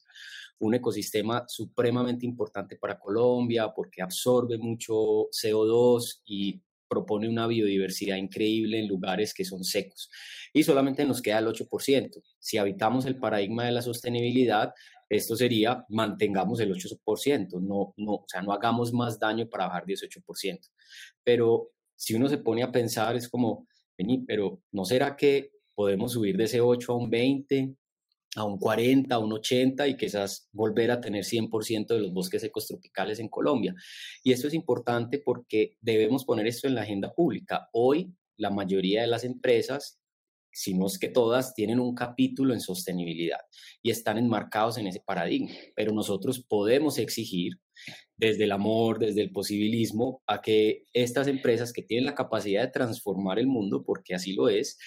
[0.59, 8.79] Un ecosistema supremamente importante para Colombia porque absorbe mucho CO2 y propone una biodiversidad increíble
[8.79, 10.09] en lugares que son secos.
[10.53, 12.21] Y solamente nos queda el 8%.
[12.39, 14.73] Si habitamos el paradigma de la sostenibilidad,
[15.09, 19.85] esto sería mantengamos el 8%, no, no, o sea, no hagamos más daño para bajar
[19.85, 20.69] 18%.
[21.23, 26.13] Pero si uno se pone a pensar, es como, vení, pero ¿no será que podemos
[26.13, 27.75] subir de ese 8 a un 20,
[28.37, 32.41] a un 40, a un 80 y quizás volver a tener 100% de los bosques
[32.41, 33.75] secos tropicales en Colombia?
[34.23, 37.69] Y esto es importante porque debemos poner esto en la agenda pública.
[37.73, 39.99] Hoy la mayoría de las empresas
[40.55, 43.39] si no es que todas, tienen un capítulo en sostenibilidad
[43.83, 45.51] y están enmarcados en ese paradigma.
[45.75, 47.59] Pero nosotros podemos exigir
[48.15, 52.71] desde el amor, desde el posibilismo, a que estas empresas que tienen la capacidad de
[52.71, 54.77] transformar el mundo, porque así lo es,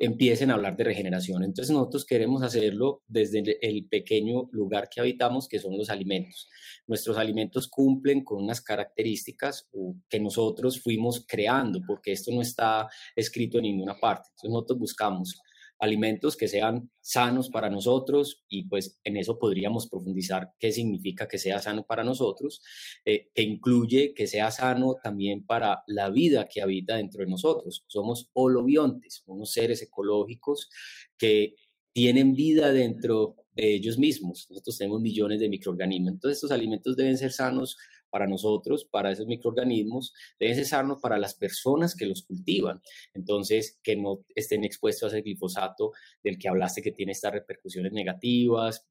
[0.00, 1.44] empiecen a hablar de regeneración.
[1.44, 6.48] Entonces nosotros queremos hacerlo desde el pequeño lugar que habitamos, que son los alimentos.
[6.86, 9.68] Nuestros alimentos cumplen con unas características
[10.08, 14.30] que nosotros fuimos creando, porque esto no está escrito en ninguna parte.
[14.30, 15.38] Entonces nosotros buscamos
[15.80, 21.38] alimentos que sean sanos para nosotros y pues en eso podríamos profundizar qué significa que
[21.38, 22.62] sea sano para nosotros,
[23.04, 27.84] eh, que incluye que sea sano también para la vida que habita dentro de nosotros.
[27.86, 30.68] Somos holobiontes, unos seres ecológicos
[31.16, 31.54] que
[31.92, 34.46] tienen vida dentro de ellos mismos.
[34.50, 36.12] Nosotros tenemos millones de microorganismos.
[36.12, 37.76] Entonces estos alimentos deben ser sanos
[38.10, 40.70] para nosotros, para esos microorganismos, deben ser
[41.00, 42.80] para las personas que los cultivan.
[43.14, 45.92] Entonces, que no estén expuestos a ese glifosato
[46.22, 48.86] del que hablaste que tiene estas repercusiones negativas,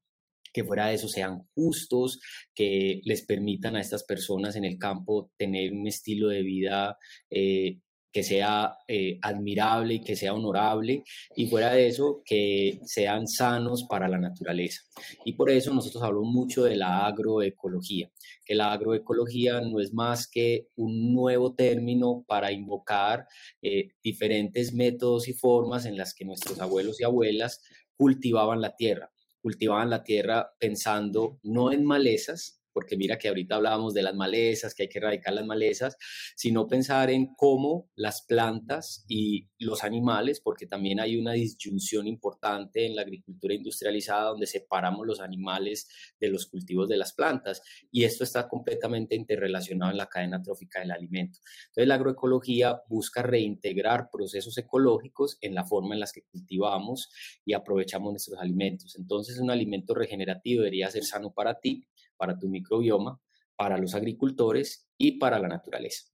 [0.51, 2.19] que fuera de eso sean justos,
[2.53, 6.97] que les permitan a estas personas en el campo tener un estilo de vida
[7.29, 7.79] eh,
[8.11, 11.03] que sea eh, admirable y que sea honorable,
[11.35, 14.81] y fuera de eso, que sean sanos para la naturaleza.
[15.25, 18.11] Y por eso nosotros hablamos mucho de la agroecología,
[18.45, 23.27] que la agroecología no es más que un nuevo término para invocar
[23.61, 27.61] eh, diferentes métodos y formas en las que nuestros abuelos y abuelas
[27.95, 33.93] cultivaban la tierra, cultivaban la tierra pensando no en malezas, porque mira que ahorita hablábamos
[33.93, 35.97] de las malezas, que hay que erradicar las malezas,
[36.35, 42.85] sino pensar en cómo las plantas y los animales, porque también hay una disyunción importante
[42.85, 45.87] en la agricultura industrializada donde separamos los animales
[46.19, 50.79] de los cultivos de las plantas y esto está completamente interrelacionado en la cadena trófica
[50.79, 51.39] del alimento.
[51.67, 57.09] Entonces la agroecología busca reintegrar procesos ecológicos en la forma en las que cultivamos
[57.45, 58.95] y aprovechamos nuestros alimentos.
[58.97, 61.85] Entonces un alimento regenerativo debería ser sano para ti,
[62.19, 63.19] para tu microbioma,
[63.55, 66.05] para los agricultores y para la naturaleza.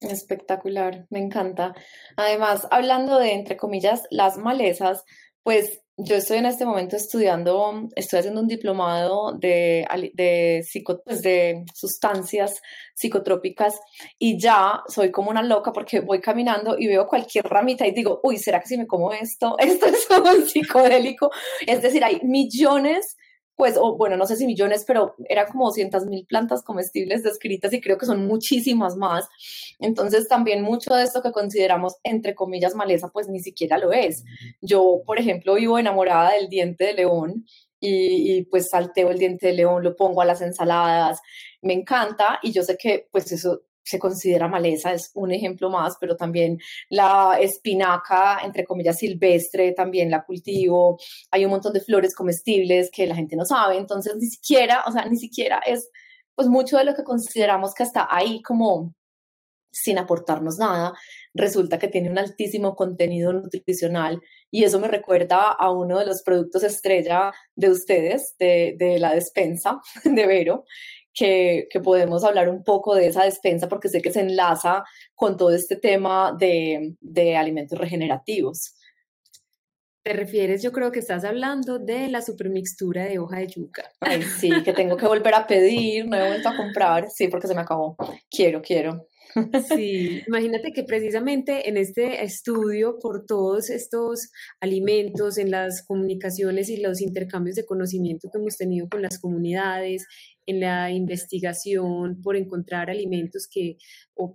[0.00, 1.74] Espectacular, me encanta.
[2.16, 5.04] Además, hablando de, entre comillas, las malezas,
[5.42, 10.64] pues yo estoy en este momento estudiando, estoy haciendo un diplomado de, de,
[11.04, 12.60] pues de sustancias
[12.94, 13.80] psicotrópicas
[14.16, 18.20] y ya soy como una loca porque voy caminando y veo cualquier ramita y digo,
[18.22, 19.56] uy, ¿será que si me como esto?
[19.58, 21.32] Esto es un psicodélico.
[21.66, 23.16] Es decir, hay millones
[23.58, 27.72] pues, o bueno, no sé si millones, pero eran como 200 mil plantas comestibles descritas
[27.72, 29.28] y creo que son muchísimas más.
[29.80, 34.24] Entonces, también mucho de esto que consideramos, entre comillas, maleza, pues ni siquiera lo es.
[34.60, 37.46] Yo, por ejemplo, vivo enamorada del diente de león
[37.80, 41.18] y, y, pues salteo el diente de león, lo pongo a las ensaladas,
[41.60, 45.96] me encanta y yo sé que pues eso se considera maleza, es un ejemplo más,
[45.98, 46.58] pero también
[46.90, 50.98] la espinaca, entre comillas, silvestre, también la cultivo.
[51.30, 54.92] Hay un montón de flores comestibles que la gente no sabe, entonces ni siquiera, o
[54.92, 55.90] sea, ni siquiera es
[56.34, 58.94] pues mucho de lo que consideramos que está ahí como
[59.70, 60.92] sin aportarnos nada,
[61.34, 64.20] resulta que tiene un altísimo contenido nutricional
[64.50, 69.14] y eso me recuerda a uno de los productos estrella de ustedes, de, de la
[69.14, 70.64] despensa de Vero,
[71.18, 75.50] que, podemos hablar un poco de esa despensa porque sé que se enlaza con todo
[75.50, 78.74] este tema de, de alimentos regenerativos.
[80.04, 80.62] ¿Te refieres?
[80.62, 83.90] Yo creo que estás hablando de la supermixtura de hoja de yuca.
[84.00, 87.48] Ay, sí, que tengo que volver a pedir, no he vuelto a comprar, sí, porque
[87.48, 87.96] se me acabó.
[88.30, 89.06] Quiero, quiero.
[89.76, 96.78] Sí, imagínate que precisamente en este estudio por todos estos alimentos, en las comunicaciones y
[96.78, 100.06] los intercambios de conocimiento que hemos tenido con las comunidades,
[100.48, 103.76] en la investigación por encontrar alimentos que,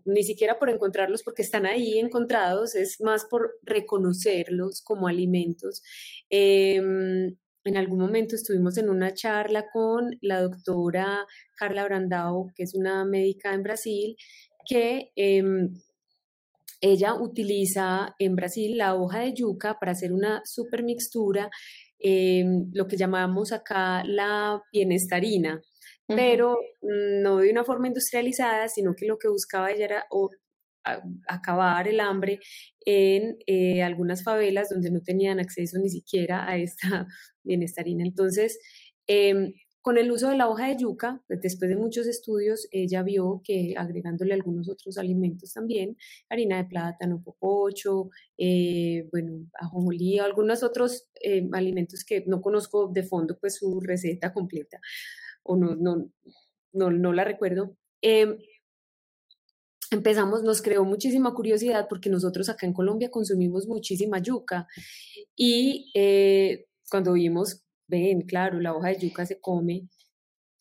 [0.06, 5.82] ni siquiera por encontrarlos porque están ahí encontrados, es más por reconocerlos como alimentos.
[6.30, 11.26] Em, en algún momento estuvimos en una charla con la doctora
[11.58, 14.15] Carla Brandao, que es una médica en Brasil,
[14.67, 15.73] que em,
[16.80, 21.49] ella utiliza en Brasil la hoja de yuca para hacer una super mixtura,
[21.97, 25.62] em, lo que llamamos acá la bienestarina,
[26.07, 30.05] pero no de una forma industrializada, sino que lo que buscaba ella era
[31.27, 32.39] acabar el hambre
[32.85, 37.07] en eh, algunas favelas donde no tenían acceso ni siquiera a esta
[37.43, 38.03] bienestarina.
[38.03, 38.59] Entonces,
[39.07, 43.41] em, con el uso de la hoja de yuca, después de muchos estudios, ella vio
[43.43, 45.97] que agregándole algunos otros alimentos también,
[46.29, 53.03] harina de plátano, popocho, eh, bueno, ajonjolí, algunos otros eh, alimentos que no conozco de
[53.03, 54.79] fondo, pues su receta completa,
[55.43, 56.10] o no, no,
[56.73, 57.75] no, no la recuerdo.
[58.01, 58.38] Em,
[59.91, 64.67] empezamos, nos creó muchísima curiosidad porque nosotros acá en Colombia consumimos muchísima yuca
[65.36, 69.88] y eh, cuando vimos ven, claro, la hoja de yuca se come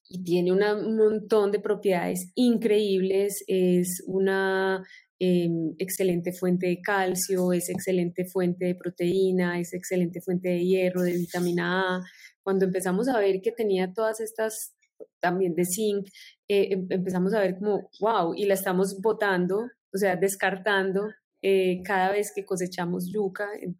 [0.09, 4.85] y tiene un montón de propiedades increíbles, es una
[5.18, 11.03] em, excelente fuente de calcio, es excelente fuente de proteína, es excelente fuente de hierro,
[11.03, 12.03] de vitamina A.
[12.42, 14.74] Cuando empezamos a ver que tenía todas estas,
[15.20, 16.07] también de zinc,
[16.48, 19.59] eh, em, empezamos a ver como, wow, y la estamos botando,
[19.92, 21.09] o sea, descartando
[21.42, 23.76] eh, cada vez que cosechamos yuca en,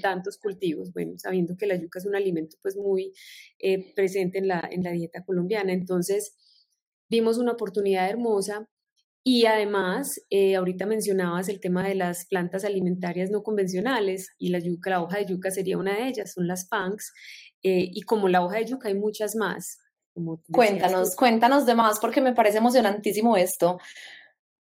[0.00, 3.12] tantos cultivos, bueno, sabiendo que la yuca es un alimento pues muy
[3.58, 5.72] eh, presente en la, en la dieta colombiana.
[5.74, 6.34] Entonces,
[7.10, 8.66] vimos una oportunidad hermosa
[9.24, 14.58] y además, eh, ahorita mencionabas el tema de las plantas alimentarias no convencionales y la
[14.58, 16.66] yuca, la hoja de yuca sería una de ellas, son las
[17.62, 17.96] punks.
[17.96, 19.78] y como la hoja de yuca hay muchas más.
[20.50, 23.78] cuéntanos, cuéntanos de más porque me parece emocionantísimo esto.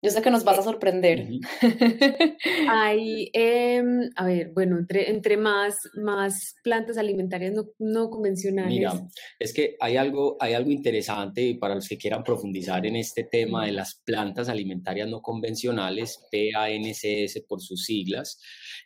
[0.05, 1.27] Yo sé que nos vas a sorprender.
[2.69, 8.71] Hay, em, a ver, bueno, entre, entre más, más plantas alimentarias no, no, convencionales.
[8.71, 8.93] Mira,
[9.39, 13.65] es que hay algo, hay algo interesante para los que quieran profundizar en este tema
[13.65, 18.39] de las plantas alimentarias no convencionales, PANCS por sus siglas.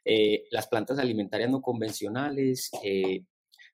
[0.05, 3.25] Eh, las plantas alimentarias no convencionales eh,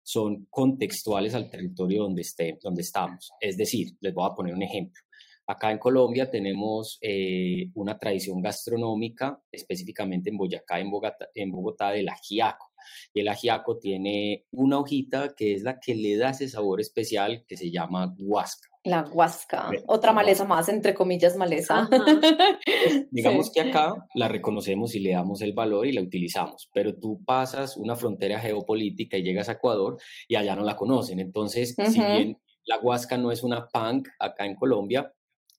[0.05, 3.31] son contextuales al territorio donde, esté, donde estamos.
[3.39, 5.01] Es decir, les voy a poner un ejemplo.
[5.47, 11.89] Acá en Colombia tenemos eh, una tradición gastronómica, específicamente en Boyacá, en Bogotá, en Bogotá,
[11.89, 12.71] del ajiaco.
[13.13, 17.43] Y el ajiaco tiene una hojita que es la que le da ese sabor especial
[17.47, 18.69] que se llama guasca.
[18.85, 21.89] La huasca, otra maleza más, entre comillas, maleza.
[23.11, 27.23] Digamos que acá la reconocemos y le damos el valor y la utilizamos, pero tú
[27.25, 31.19] pasas una frontera geopolítica y llegas a Ecuador y allá no la conocen.
[31.19, 35.11] Entonces, si bien la huasca no es una punk acá en Colombia,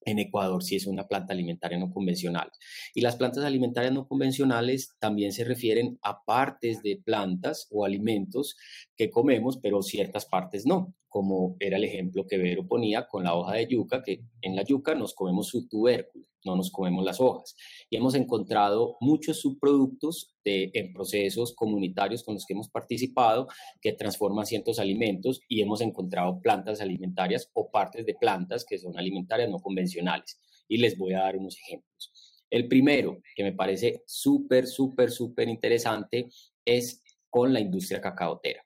[0.06, 2.50] en Ecuador sí es una planta alimentaria no convencional.
[2.94, 8.56] Y las plantas alimentarias no convencionales también se refieren a partes de plantas o alimentos
[8.96, 13.34] que comemos, pero ciertas partes no, como era el ejemplo que Vero ponía con la
[13.34, 17.22] hoja de yuca, que en la yuca nos comemos su tubérculo no nos comemos las
[17.22, 17.56] hojas.
[17.88, 23.48] Y hemos encontrado muchos subproductos en procesos comunitarios con los que hemos participado
[23.80, 28.96] que transforman ciertos alimentos y hemos encontrado plantas alimentarias o partes de plantas que son
[28.98, 30.38] alimentarias no convencionales.
[30.68, 32.44] Y les voy a dar unos ejemplos.
[32.50, 36.28] El primero, que me parece súper, súper, súper interesante,
[36.62, 38.65] es con la industria cacaotera.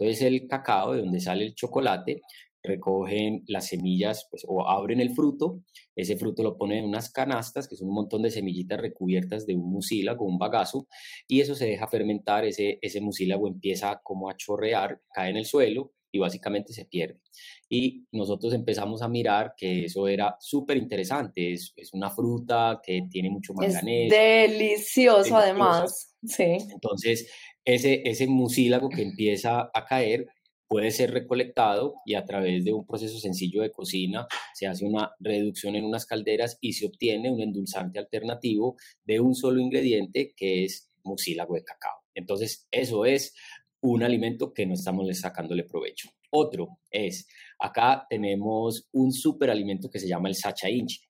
[0.00, 2.22] Entonces, el cacao, de donde sale el chocolate,
[2.62, 5.62] recogen las semillas pues, o abren el fruto,
[5.96, 9.54] ese fruto lo ponen en unas canastas, que son un montón de semillitas recubiertas de
[9.54, 10.86] un mucílago, un bagazo,
[11.26, 15.46] y eso se deja fermentar, ese, ese mucílago empieza como a chorrear, cae en el
[15.46, 17.20] suelo y básicamente se pierde.
[17.68, 23.02] Y nosotros empezamos a mirar que eso era súper interesante, es, es, una fruta que
[23.10, 24.14] tiene mucho manganeso.
[24.14, 26.56] delicioso además, sí.
[26.72, 27.30] Entonces,
[27.64, 30.28] ese, ese mucílago que empieza a caer
[30.70, 35.10] puede ser recolectado y a través de un proceso sencillo de cocina se hace una
[35.18, 40.64] reducción en unas calderas y se obtiene un endulzante alternativo de un solo ingrediente que
[40.64, 42.04] es mucílago de cacao.
[42.14, 43.34] Entonces, eso es
[43.80, 46.08] un alimento que no estamos sacándole provecho.
[46.30, 47.26] Otro es,
[47.58, 51.00] acá tenemos un superalimento que se llama el sacha inchi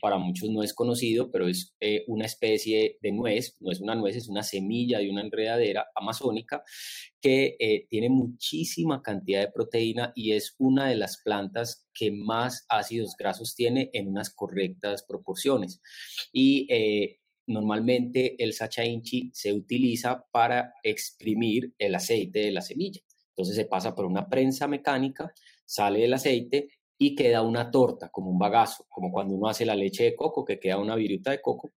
[0.00, 3.94] para muchos no es conocido, pero es eh, una especie de nuez, no es una
[3.94, 6.62] nuez, es una semilla de una enredadera amazónica
[7.20, 12.64] que eh, tiene muchísima cantidad de proteína y es una de las plantas que más
[12.68, 15.80] ácidos grasos tiene en unas correctas proporciones.
[16.32, 23.00] Y eh, normalmente el sacha inchi se utiliza para exprimir el aceite de la semilla.
[23.30, 25.32] Entonces se pasa por una prensa mecánica,
[25.64, 26.68] sale el aceite
[26.98, 30.44] y queda una torta, como un bagazo, como cuando uno hace la leche de coco,
[30.44, 31.72] que queda una viruta de coco.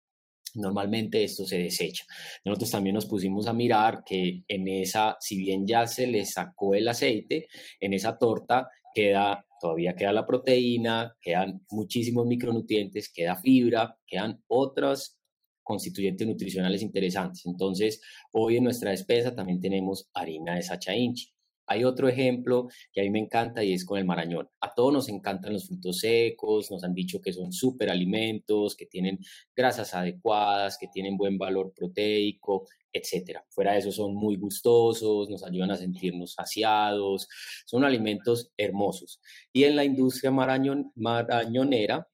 [0.56, 2.06] Normalmente esto se desecha.
[2.46, 6.76] Nosotros también nos pusimos a mirar que en esa, si bien ya se le sacó
[6.76, 7.48] el aceite,
[7.80, 15.18] en esa torta queda, todavía queda la proteína, quedan muchísimos micronutrientes, queda fibra, quedan otros
[15.62, 17.46] constituyentes nutricionales interesantes.
[17.46, 18.00] Entonces,
[18.32, 21.35] hoy en nuestra despensa también tenemos harina de sacha inchi.
[21.68, 24.50] Hay otro ejemplo que a mí me encanta y es con el marañón.
[24.62, 28.86] A todos nos encantan los frutos secos, nos han dicho que son súper alimentos, que
[28.86, 29.20] tienen
[29.56, 33.40] grasas adecuadas, que tienen buen valor proteico, etc.
[33.50, 37.28] Fuera de eso son muy gustosos, nos ayudan a sentirnos saciados,
[37.66, 39.20] son alimentos hermosos.
[39.52, 42.08] Y en la industria marañonera,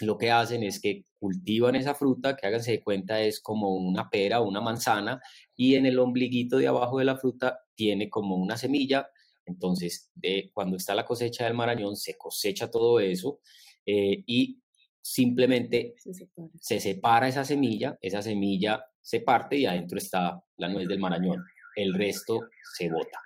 [0.00, 4.08] lo que hacen es que cultivan esa fruta, que háganse de cuenta es como una
[4.08, 5.20] pera o una manzana,
[5.56, 9.08] y en el ombliguito de abajo de la fruta tiene como una semilla.
[9.46, 13.40] Entonces, de, cuando está la cosecha del marañón, se cosecha todo eso
[13.86, 14.60] eh, y
[15.00, 15.94] simplemente
[16.60, 17.28] se separa.
[17.28, 21.42] esa semilla, esa semilla se parte y adentro está la nuez del marañón.
[21.74, 22.40] El resto
[22.76, 23.18] se bota.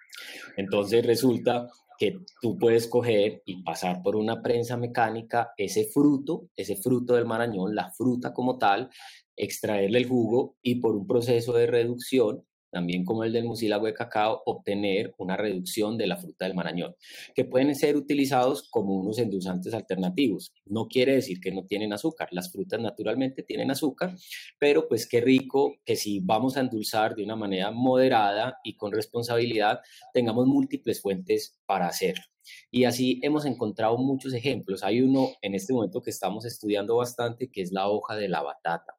[0.56, 1.66] Entonces resulta
[1.98, 7.26] que tú puedes coger y pasar por una prensa mecánica ese fruto, ese fruto del
[7.26, 8.90] marañón, la fruta como tal,
[9.36, 13.94] extraerle el jugo y por un proceso de reducción, también como el del mucílago de
[13.94, 16.96] cacao, obtener una reducción de la fruta del marañón,
[17.34, 20.52] que pueden ser utilizados como unos endulzantes alternativos.
[20.64, 24.16] No quiere decir que no tienen azúcar, las frutas naturalmente tienen azúcar,
[24.58, 28.90] pero pues qué rico que si vamos a endulzar de una manera moderada y con
[28.90, 29.80] responsabilidad,
[30.14, 32.24] tengamos múltiples fuentes para hacerlo.
[32.70, 34.82] Y así hemos encontrado muchos ejemplos.
[34.82, 38.42] Hay uno en este momento que estamos estudiando bastante, que es la hoja de la
[38.42, 38.96] batata.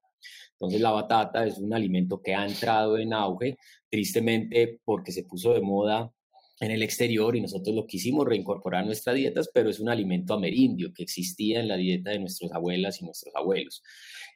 [0.53, 3.57] Entonces la batata es un alimento que ha entrado en auge,
[3.89, 6.11] tristemente porque se puso de moda
[6.59, 10.33] en el exterior y nosotros lo quisimos reincorporar a nuestras dietas, pero es un alimento
[10.33, 13.83] amerindio que existía en la dieta de nuestras abuelas y nuestros abuelos.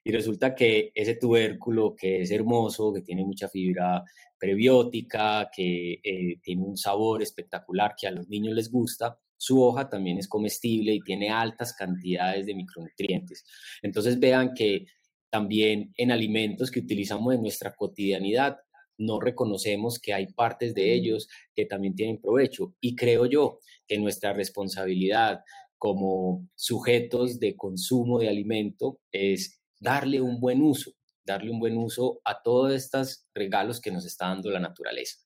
[0.03, 4.03] Y resulta que ese tubérculo que es hermoso, que tiene mucha fibra
[4.37, 9.87] prebiótica, que eh, tiene un sabor espectacular que a los niños les gusta, su hoja
[9.87, 13.45] también es comestible y tiene altas cantidades de micronutrientes.
[13.81, 14.87] Entonces vean que
[15.29, 18.57] también en alimentos que utilizamos en nuestra cotidianidad,
[18.97, 22.73] no reconocemos que hay partes de ellos que también tienen provecho.
[22.81, 25.41] Y creo yo que nuestra responsabilidad
[25.77, 30.91] como sujetos de consumo de alimento es darle un buen uso,
[31.23, 35.19] darle un buen uso a todos estos regalos que nos está dando la naturaleza.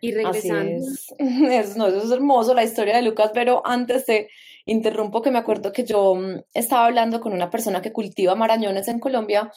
[0.00, 0.84] Y regresando.
[1.18, 1.76] Es.
[1.76, 4.28] no, eso es hermoso, la historia de Lucas, pero antes de
[4.66, 8.88] interrumpo que me acuerdo que yo mm, estaba hablando con una persona que cultiva marañones
[8.88, 9.50] en Colombia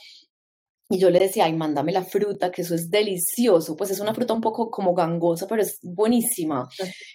[0.87, 3.75] y yo le decía, ay, mándame la fruta, que eso es delicioso.
[3.75, 6.69] Pues es una fruta un poco como gangosa, pero es buenísima.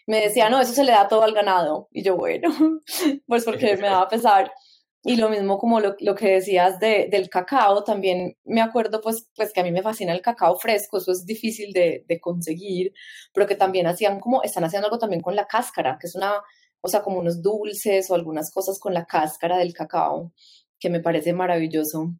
[0.08, 1.88] Me decía, no, eso se le da todo al ganado.
[1.92, 2.48] Y yo, bueno,
[3.26, 4.52] pues porque me va a pesar.
[5.02, 9.28] Y lo mismo como lo, lo que decías de, del cacao, también me acuerdo pues,
[9.34, 12.92] pues que a mí me fascina el cacao fresco, eso es difícil de, de conseguir,
[13.32, 16.34] pero que también hacían como, están haciendo algo también con la cáscara, que es una,
[16.80, 20.32] o sea, como unos dulces o algunas cosas con la cáscara del cacao,
[20.78, 22.14] que me parece maravilloso.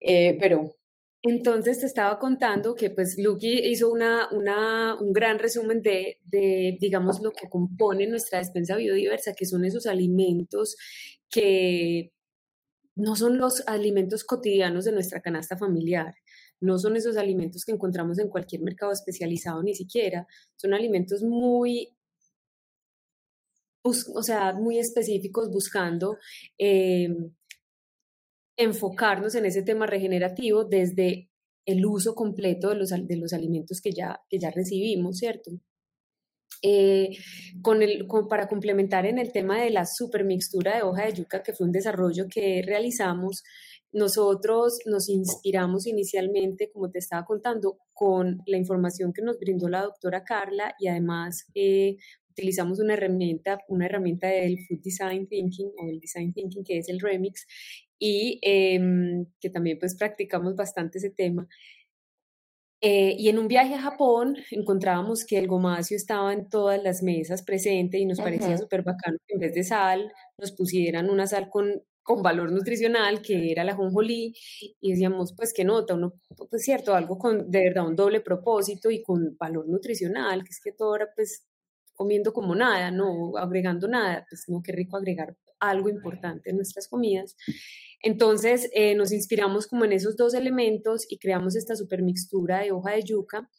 [0.00, 0.76] Eh, pero
[1.22, 7.20] entonces te estaba contando que pues Lucky hizo una, un gran resumen de, de, digamos,
[7.20, 10.76] lo que compone nuestra despensa biodiversa, que son esos alimentos
[11.28, 12.12] que
[12.96, 16.14] no son los alimentos cotidianos de nuestra canasta familiar,
[16.60, 20.26] no son esos alimentos que encontramos en cualquier mercado especializado ni siquiera,
[20.56, 21.96] son alimentos muy
[23.82, 26.18] o sea, muy específicos buscando
[26.58, 27.08] eh,
[28.56, 31.30] enfocarnos en ese tema regenerativo desde
[31.64, 35.50] el uso completo de los, de los alimentos que ya, que ya recibimos, ¿cierto?
[36.62, 37.16] Eh,
[37.62, 41.54] con el, para complementar en el tema de la supermixtura de hoja de yuca, que
[41.54, 43.44] fue un desarrollo que realizamos,
[43.92, 49.82] nosotros nos inspiramos inicialmente, como te estaba contando, con la información que nos brindó la
[49.82, 51.96] doctora Carla y además eh,
[52.30, 56.88] utilizamos una herramienta, una herramienta del Food Design Thinking o el Design Thinking, que es
[56.88, 57.46] el Remix,
[57.98, 61.48] y em, que también pues practicamos bastante ese tema.
[62.82, 67.02] Eh, y en un viaje a Japón encontrábamos que el gomacio estaba en todas las
[67.02, 71.26] mesas presente y nos parecía súper bacano que en vez de sal nos pusieran una
[71.26, 74.34] sal con, con valor nutricional que era la jonjolí
[74.80, 76.14] y decíamos pues qué nota, uno
[76.48, 80.60] pues cierto, algo con de verdad un doble propósito y con valor nutricional, que es
[80.64, 81.49] que todo era pues
[82.00, 86.88] comiendo como nada, no agregando nada, pues no, qué rico agregar algo importante en nuestras
[86.88, 87.36] comidas.
[88.02, 92.72] Entonces eh, nos inspiramos como en esos dos elementos y creamos esta super mixtura de
[92.72, 93.50] hoja de yuca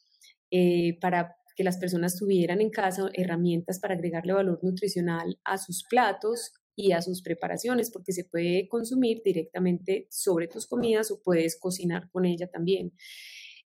[0.49, 5.83] eh, para que las personas tuvieran en casa herramientas para agregarle valor nutricional a sus
[5.87, 11.59] platos y a sus preparaciones, porque se puede consumir directamente sobre tus comidas o puedes
[11.59, 12.91] cocinar con ella también.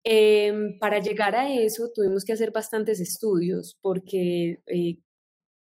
[0.04, 4.98] Em, para llegar a eso tuvimos que hacer bastantes estudios porque eh,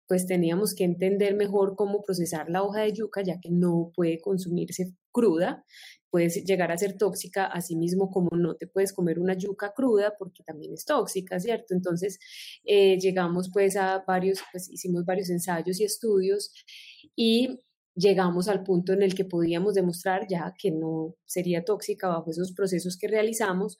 [0.09, 4.21] pues teníamos que entender mejor cómo procesar la hoja de yuca, ya que no puede
[4.21, 5.65] consumirse cruda,
[6.11, 10.15] puede llegar a ser tóxica, así mismo como no te puedes comer una yuca cruda
[10.19, 11.75] porque también es tóxica, ¿cierto?
[11.75, 12.19] Entonces
[12.65, 16.53] eh, llegamos pues a varios, pues hicimos varios ensayos y estudios
[17.17, 17.61] y
[17.97, 22.53] llegamos al punto en el que podíamos demostrar ya que no sería tóxica bajo esos
[22.53, 23.79] procesos que realizamos.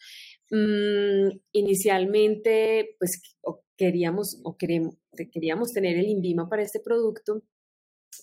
[0.51, 3.21] Mm, inicialmente, pues
[3.77, 4.97] queríamos o queremos,
[5.33, 7.43] queríamos tener el INVIMA para este producto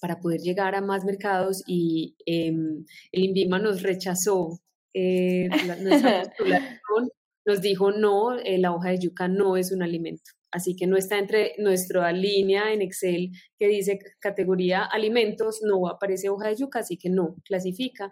[0.01, 4.59] para poder llegar a más mercados y em, el INVIMA nos rechazó
[4.93, 5.49] eh,
[5.81, 7.09] nuestra postulación,
[7.45, 10.31] nos dijo no, eh, la hoja de yuca no es un alimento.
[10.51, 16.29] Así que no está entre nuestra línea en Excel que dice categoría alimentos, no aparece
[16.29, 18.11] hoja de yuca, así que no clasifica.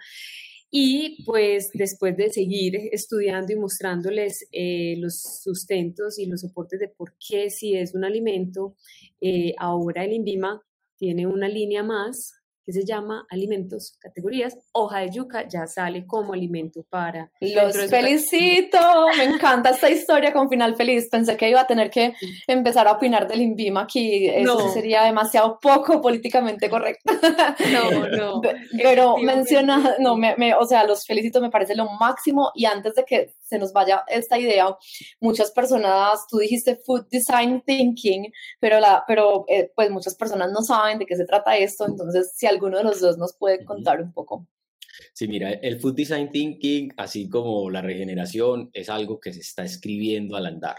[0.73, 6.87] Y pues después de seguir estudiando y mostrándoles eh, los sustentos y los soportes de
[6.87, 8.75] por qué si es un alimento,
[9.19, 10.61] eh, ahora el INVIMA
[10.95, 14.57] tiene una línea más que se llama alimentos, categorías.
[14.71, 17.31] Hoja de yuca ya sale como alimento para...
[17.39, 18.77] Los felicito,
[19.17, 21.07] me encanta esta historia con final feliz.
[21.09, 22.13] Pensé que iba a tener que
[22.47, 27.13] empezar a opinar del INVIMA aquí, eso sería demasiado poco políticamente correcto.
[27.71, 28.41] No, no.
[28.81, 32.95] Pero menciona, no, me, me, o sea, los felicito, me parece lo máximo y antes
[32.95, 34.77] de que se nos vaya esta idea,
[35.19, 38.31] muchas personas, tú dijiste food design thinking,
[38.61, 42.31] pero, la, pero eh, pues muchas personas no saben de qué se trata esto, entonces
[42.33, 44.47] si alguno de los dos nos puede contar un poco.
[45.13, 49.63] Sí, mira, el Food Design Thinking, así como la regeneración, es algo que se está
[49.63, 50.77] escribiendo al andar.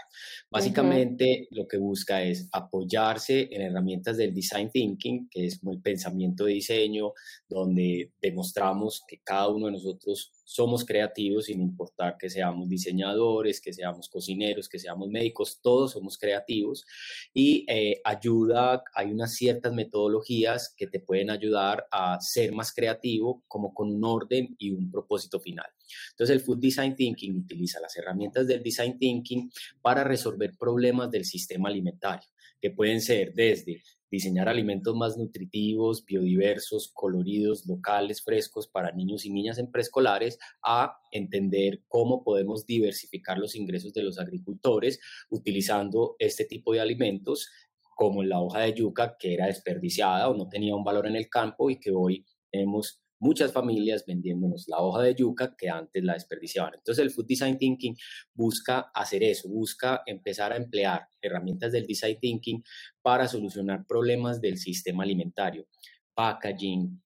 [0.49, 5.81] Básicamente lo que busca es apoyarse en herramientas del Design Thinking, que es como el
[5.81, 7.13] pensamiento de diseño,
[7.47, 13.73] donde demostramos que cada uno de nosotros somos creativos sin importar que seamos diseñadores, que
[13.73, 16.85] seamos cocineros, que seamos médicos, todos somos creativos
[17.33, 23.43] y eh, ayuda, hay unas ciertas metodologías que te pueden ayudar a ser más creativo
[23.47, 25.67] como con un orden y un propósito final.
[26.11, 31.25] Entonces el Food Design Thinking utiliza las herramientas del Design Thinking para resolver problemas del
[31.25, 32.27] sistema alimentario
[32.63, 33.81] que pueden ser desde
[34.13, 40.99] diseñar alimentos más nutritivos, biodiversos, coloridos, locales, frescos para niños y niñas en preescolares, a
[41.11, 44.99] entender cómo podemos diversificar los ingresos de los agricultores
[45.31, 47.49] utilizando este tipo de alimentos
[47.95, 51.27] como la hoja de yuca que era desperdiciada o no tenía un valor en el
[51.27, 56.13] campo y que hoy tenemos muchas familias vendiéndonos la hoja de yuca que antes la
[56.13, 56.73] desperdiciaban.
[56.75, 57.95] Entonces el Food Design Thinking
[58.33, 62.63] busca hacer eso, busca empezar a emplear herramientas del Design Thinking
[63.01, 65.67] para solucionar problemas del sistema alimentario,
[66.13, 67.01] packaging,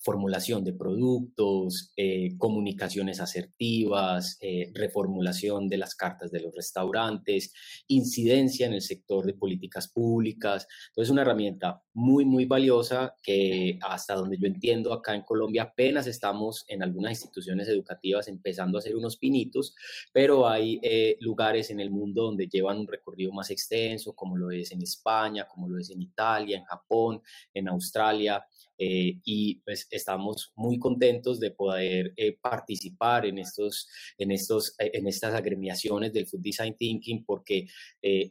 [0.00, 7.52] formulación de productos, eh, comunicaciones asertivas, eh, reformulación de las cartas de los restaurantes,
[7.88, 10.66] incidencia en el sector de políticas públicas.
[10.88, 16.06] Entonces, una herramienta muy, muy valiosa que hasta donde yo entiendo acá en Colombia apenas
[16.06, 19.74] estamos en algunas instituciones educativas empezando a hacer unos pinitos,
[20.12, 24.50] pero hay eh, lugares en el mundo donde llevan un recorrido más extenso, como lo
[24.50, 27.20] es en España, como lo es en Italia, en Japón,
[27.52, 28.44] en Australia.
[28.78, 34.92] Eh, y pues estamos muy contentos de poder eh, participar en, estos, en, estos, eh,
[34.94, 37.66] en estas agremiaciones del Food Design Thinking porque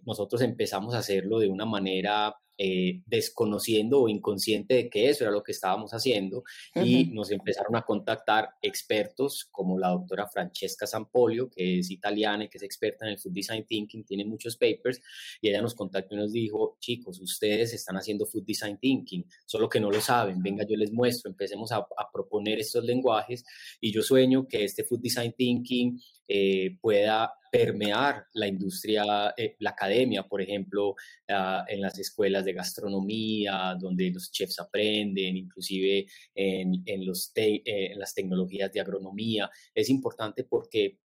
[0.06, 5.32] nosotros empezamos a hacerlo de una manera eh, desconociendo o inconsciente de que eso era
[5.32, 6.44] lo que estábamos haciendo
[6.76, 12.50] y nos empezaron a contactar expertos como la doctora Francesca Sampolio, que es italiana y
[12.50, 15.02] que es experta en el Food Design Thinking, tiene muchos papers
[15.42, 19.70] y ella nos contactó y nos dijo, chicos, ustedes están haciendo Food Design Thinking, solo
[19.70, 23.46] que no lo saben, venga, yo les muestro, empecemos a, a proponer estos lenguajes
[23.80, 29.72] y yo sueño que este Food Design Thinking eh, pueda permear la industria, eh, la
[29.72, 30.96] academia, por ejemplo,
[31.30, 38.72] ah, en las escuelas de gastronomía, donde los chefs aprenden, inclusive eh, en las tecnologías
[38.72, 39.50] de agronomía.
[39.74, 41.00] Es importante porque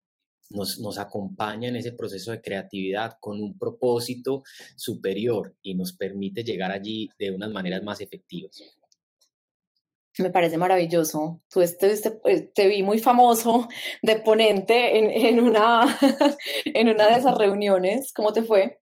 [0.51, 4.43] nos, nos, acompaña en ese proceso de creatividad con un propósito
[4.77, 8.61] superior y nos permite llegar allí de unas maneras más efectivas.
[10.19, 11.41] Me parece maravilloso.
[11.51, 13.69] Tú estuviste, eh, te vi muy famoso
[14.03, 15.99] de ponente en, en, una,
[16.65, 18.13] en una de esas reuniones.
[18.13, 18.81] ¿Cómo te fue?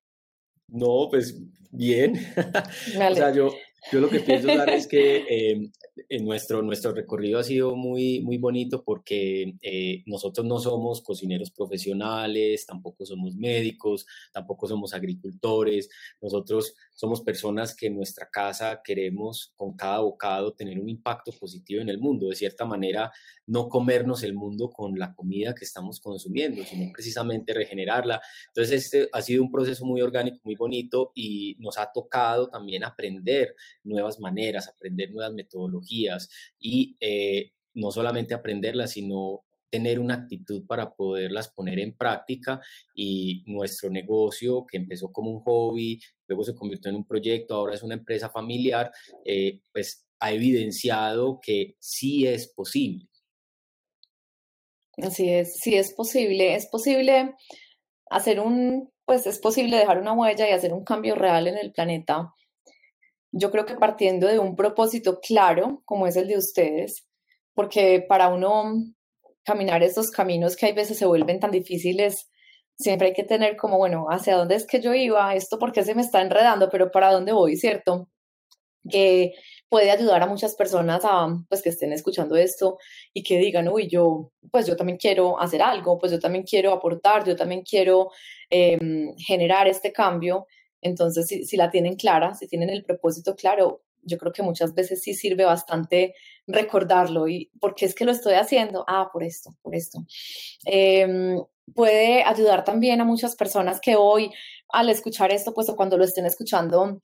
[0.68, 1.36] No, pues
[1.70, 2.14] bien.
[2.36, 3.52] o sea, yo,
[3.92, 5.70] yo lo que pienso dar es que eh,
[6.08, 11.50] en nuestro, nuestro recorrido ha sido muy, muy bonito porque eh, nosotros no somos cocineros
[11.50, 15.88] profesionales, tampoco somos médicos, tampoco somos agricultores,
[16.20, 21.80] nosotros somos personas que en nuestra casa queremos con cada bocado tener un impacto positivo
[21.80, 23.10] en el mundo, de cierta manera
[23.46, 28.20] no comernos el mundo con la comida que estamos consumiendo, sino precisamente regenerarla.
[28.48, 32.84] Entonces este ha sido un proceso muy orgánico, muy bonito y nos ha tocado también
[32.84, 40.66] aprender nuevas maneras, aprender nuevas metodologías y eh, no solamente aprenderlas, sino tener una actitud
[40.66, 42.60] para poderlas poner en práctica
[42.94, 47.74] y nuestro negocio que empezó como un hobby, luego se convirtió en un proyecto, ahora
[47.74, 48.90] es una empresa familiar,
[49.24, 53.06] eh, pues ha evidenciado que sí es posible.
[54.98, 57.34] Así es, sí es posible, es posible
[58.10, 61.72] hacer un, pues es posible dejar una huella y hacer un cambio real en el
[61.72, 62.34] planeta
[63.32, 67.06] yo creo que partiendo de un propósito claro, como es el de ustedes,
[67.54, 68.74] porque para uno
[69.44, 72.28] caminar estos caminos que hay veces se vuelven tan difíciles,
[72.76, 75.34] siempre hay que tener como, bueno, ¿hacia dónde es que yo iba?
[75.34, 77.56] Esto porque se me está enredando, pero ¿para dónde voy?
[77.56, 78.08] ¿Cierto?
[78.88, 79.34] Que
[79.68, 82.78] puede ayudar a muchas personas a, pues, que estén escuchando esto
[83.12, 86.72] y que digan, uy, yo, pues yo también quiero hacer algo, pues yo también quiero
[86.72, 88.10] aportar, yo también quiero
[88.48, 90.46] em, generar este cambio.
[90.82, 95.02] Entonces, si, la tienen clara, si tienen el propósito claro, yo creo que muchas veces
[95.02, 96.14] sí sirve bastante
[96.46, 97.28] recordarlo.
[97.28, 98.84] ¿Y por qué es que lo estoy haciendo?
[98.88, 100.00] Ah, por esto, por esto.
[100.64, 101.38] Em,
[101.74, 104.30] puede ayudar también a muchas personas que hoy,
[104.68, 107.02] al escuchar esto, pues o cuando lo estén escuchando,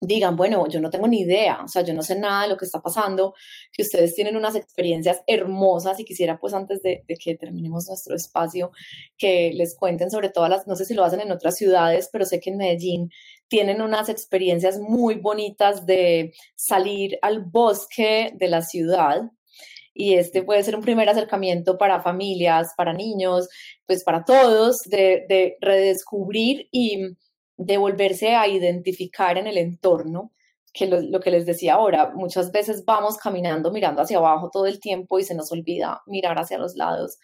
[0.00, 2.56] digan, bueno, yo no tengo ni idea, o sea, yo no sé nada de lo
[2.56, 3.34] que está pasando,
[3.72, 8.72] que ustedes tienen unas experiencias hermosas y quisiera pues antes de, que terminemos nuestro espacio,
[9.16, 12.26] que les cuenten sobre todas las, no sé si lo hacen en otras ciudades, pero
[12.26, 13.10] sé que en Medellín
[13.48, 19.22] tienen unas experiencias muy bonitas de salir al bosque de la ciudad.
[19.94, 23.48] Y este puede ser un primer acercamiento para familias, para niños,
[23.86, 27.16] pues para todos, de, de redescubrir y
[27.56, 30.32] de volverse a identificar en el entorno,
[30.72, 34.78] que lo, que les decía ahora, muchas veces vamos caminando mirando hacia abajo todo el
[34.78, 37.18] tiempo y se nos olvida mirar hacia los lados.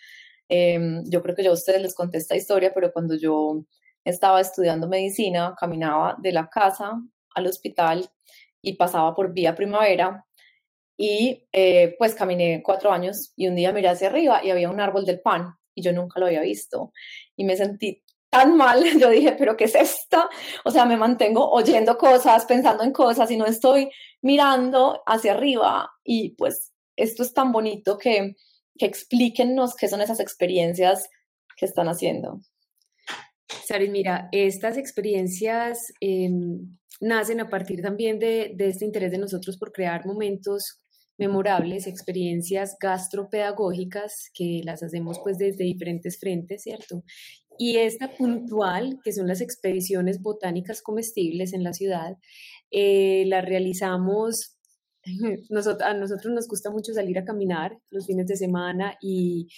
[0.48, 3.64] Em, yo creo que yo a ustedes les conté esta historia, pero cuando yo
[4.04, 7.00] estaba estudiando medicina, caminaba de la casa
[7.34, 8.10] al hospital
[8.62, 10.24] y pasaba por vía primavera
[10.96, 14.80] y eh, pues caminé cuatro años y un día miré hacia arriba y había un
[14.80, 16.92] árbol del pan y yo nunca lo había visto
[17.36, 18.02] y me sentí
[18.32, 20.28] tan mal, yo dije, pero ¿qué es esto?
[20.64, 23.90] O sea, me mantengo oyendo cosas, pensando en cosas y no estoy
[24.22, 28.36] mirando hacia arriba y pues esto es tan bonito que,
[28.78, 31.10] que explíquennos qué son esas experiencias
[31.56, 32.40] que están haciendo.
[33.66, 39.58] Sari, mira, estas experiencias em, nacen a partir también de, de este interés de nosotros
[39.58, 40.80] por crear momentos
[41.18, 47.04] memorables, experiencias gastropedagógicas que las hacemos pues desde diferentes frentes, ¿cierto?
[47.58, 52.16] Y esta puntual, que son las expediciones botánicas comestibles en la ciudad,
[52.70, 54.56] eh, la realizamos,
[55.84, 59.48] a nosotros nos gusta mucho salir a caminar los fines de semana y,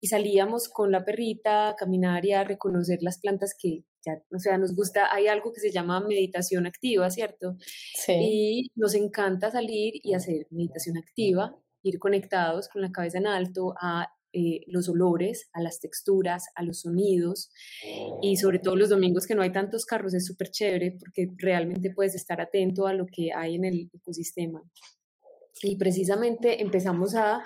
[0.00, 4.38] y salíamos con la perrita a caminar y a reconocer las plantas que ya, o
[4.38, 7.56] sea, nos gusta, hay algo que se llama meditación activa, ¿cierto?
[7.94, 8.12] Sí.
[8.16, 13.74] Y nos encanta salir y hacer meditación activa, ir conectados con la cabeza en alto
[13.80, 17.50] a eh, los olores, a las texturas, a los sonidos
[18.22, 21.90] y sobre todo los domingos que no hay tantos carros es súper chévere porque realmente
[21.90, 24.62] puedes estar atento a lo que hay en el ecosistema.
[25.62, 27.42] Y precisamente empezamos a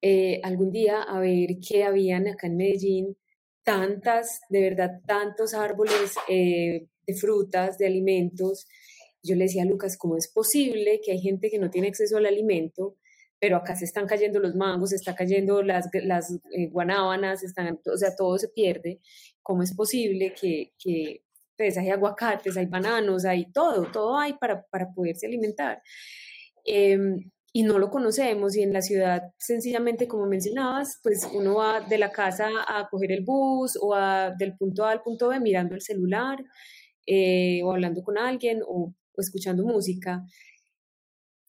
[0.00, 3.16] eh, algún día a ver qué habían acá en Medellín
[3.62, 8.66] tantas, de verdad, tantos árboles eh, de frutas, de alimentos.
[9.22, 12.16] Yo le decía a Lucas, ¿cómo es posible que hay gente que no tiene acceso
[12.16, 12.96] al alimento
[13.42, 17.80] pero acá se están cayendo los mangos, se están cayendo las, las eh, guanábanas, están,
[17.92, 19.00] o sea, todo se pierde.
[19.42, 21.24] ¿Cómo es posible que, que
[21.56, 25.82] pues, hay aguacates, hay bananos, hay todo, todo hay para, para poderse alimentar?
[26.64, 31.80] Em, y no lo conocemos y en la ciudad sencillamente como mencionabas pues uno va
[31.80, 33.92] de la casa a coger el bus o
[34.38, 36.38] del punto A al punto B mirando el celular
[37.06, 40.24] eh, o hablando con alguien o, o, escuchando música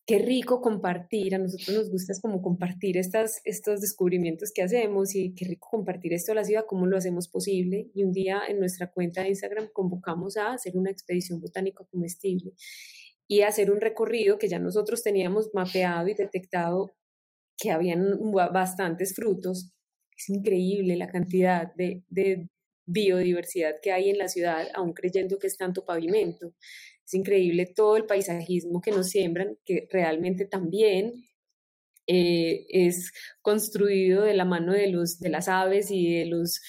[0.05, 5.45] qué rico compartir, a nosotros nos gusta como compartir estos descubrimientos que hacemos y qué
[5.45, 7.89] rico compartir esto a la ciudad, cómo lo hacemos posible.
[7.93, 12.53] Y un día en nuestra cuenta de Instagram convocamos a hacer una expedición botánica comestible
[13.27, 16.95] y hacer un recorrido que ya nosotros teníamos mapeado y detectado
[17.57, 18.19] que habían
[18.51, 19.71] bastantes frutos.
[20.17, 22.49] Es increíble la cantidad de, de
[22.85, 26.53] biodiversidad que hay en la ciudad, aún creyendo que es tanto pavimento.
[27.05, 31.25] Es increíble todo el paisajismo que nos siembran, que realmente también
[32.07, 36.61] eh, es construido de la mano de, los, de las aves y de los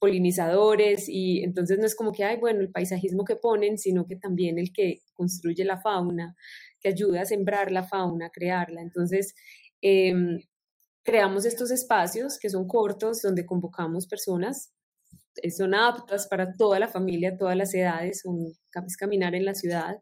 [0.00, 4.16] polinizadores y entonces no es como que hay, bueno, el paisajismo que ponen, sino que
[4.16, 6.36] también el que construye la fauna,
[6.80, 8.80] que ayuda a sembrar la fauna, a crearla.
[8.80, 9.34] Entonces,
[9.82, 10.40] em,
[11.04, 14.72] creamos estos espacios que son cortos, donde convocamos personas
[15.56, 18.52] son aptas para toda la familia, todas las edades, un,
[18.86, 19.96] es caminar en la ciudad.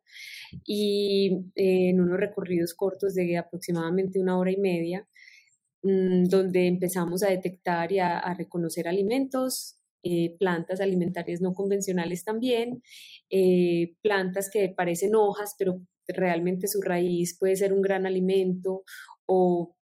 [0.64, 5.06] Y eh, en unos recorridos cortos de aproximadamente una hora y media,
[5.82, 12.82] mm, donde empezamos a detectar y a, reconocer alimentos, eh, plantas alimentarias no convencionales también,
[14.02, 18.84] plantas que parecen hojas, pero realmente su raíz puede ser un gran alimento
[19.26, 19.76] o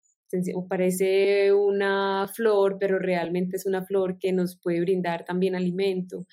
[0.68, 6.26] parece una flor, pero realmente es una flor que nos puede brindar también alimento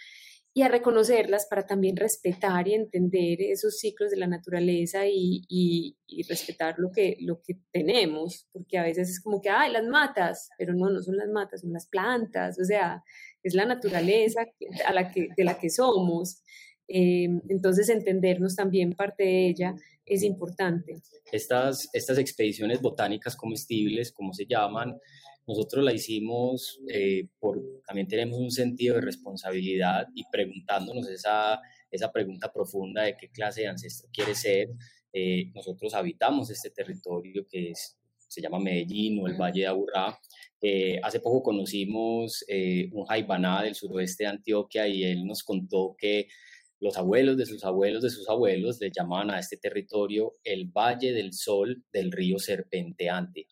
[0.55, 5.97] y a reconocerlas para también respetar y entender esos ciclos de la naturaleza y, y,
[6.28, 10.51] respetar lo que, lo que tenemos, porque a veces es como que, ay, las matas,
[10.59, 13.03] pero no, no son las matas, son las plantas, o sea,
[13.43, 14.45] es la naturaleza
[14.86, 16.43] a la que, de la que somos.
[16.95, 19.74] Eh, entonces, entendernos también parte de ella
[20.05, 21.01] es importante.
[21.30, 24.99] Estas, estas expediciones botánicas comestibles, como se llaman,
[25.47, 32.12] nosotros la hicimos eh, por, también tenemos un sentido de responsabilidad y preguntándonos esa, esa
[32.12, 34.68] pregunta profunda de qué clase de ancestro quiere ser.
[35.14, 40.18] Eh, nosotros habitamos este territorio que es, se llama Medellín o el Valle de Aburrá.
[40.61, 42.45] Eh, hace poco conocimos
[42.93, 46.28] un jaibaná del suroeste de Antioquia y él nos contó que
[46.83, 51.12] los abuelos de sus abuelos de sus abuelos le llamaban a este territorio el Valle
[51.12, 53.47] del Sol del río Serpenteante.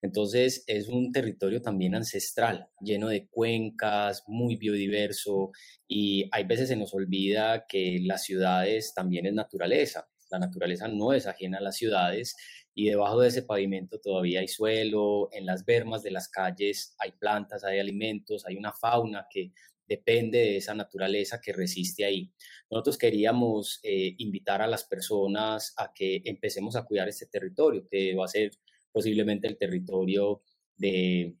[0.00, 5.50] Entonces es un territorio también ancestral, lleno de cuencas, muy biodiverso
[5.86, 10.08] y hay veces se nos olvida que las ciudades también es naturaleza.
[10.30, 12.34] La naturaleza no es ajena a las ciudades
[12.74, 17.12] y debajo de ese pavimento todavía hay suelo, en las bermas de las calles hay
[17.12, 19.52] plantas, hay alimentos, hay una fauna que
[19.90, 22.30] depende de esa naturaleza que resiste ahí.
[22.70, 28.14] Nosotros queríamos eh, invitar a las personas a que empecemos a cuidar este territorio, que
[28.14, 28.52] va a ser
[28.92, 30.42] posiblemente el territorio
[30.76, 31.34] de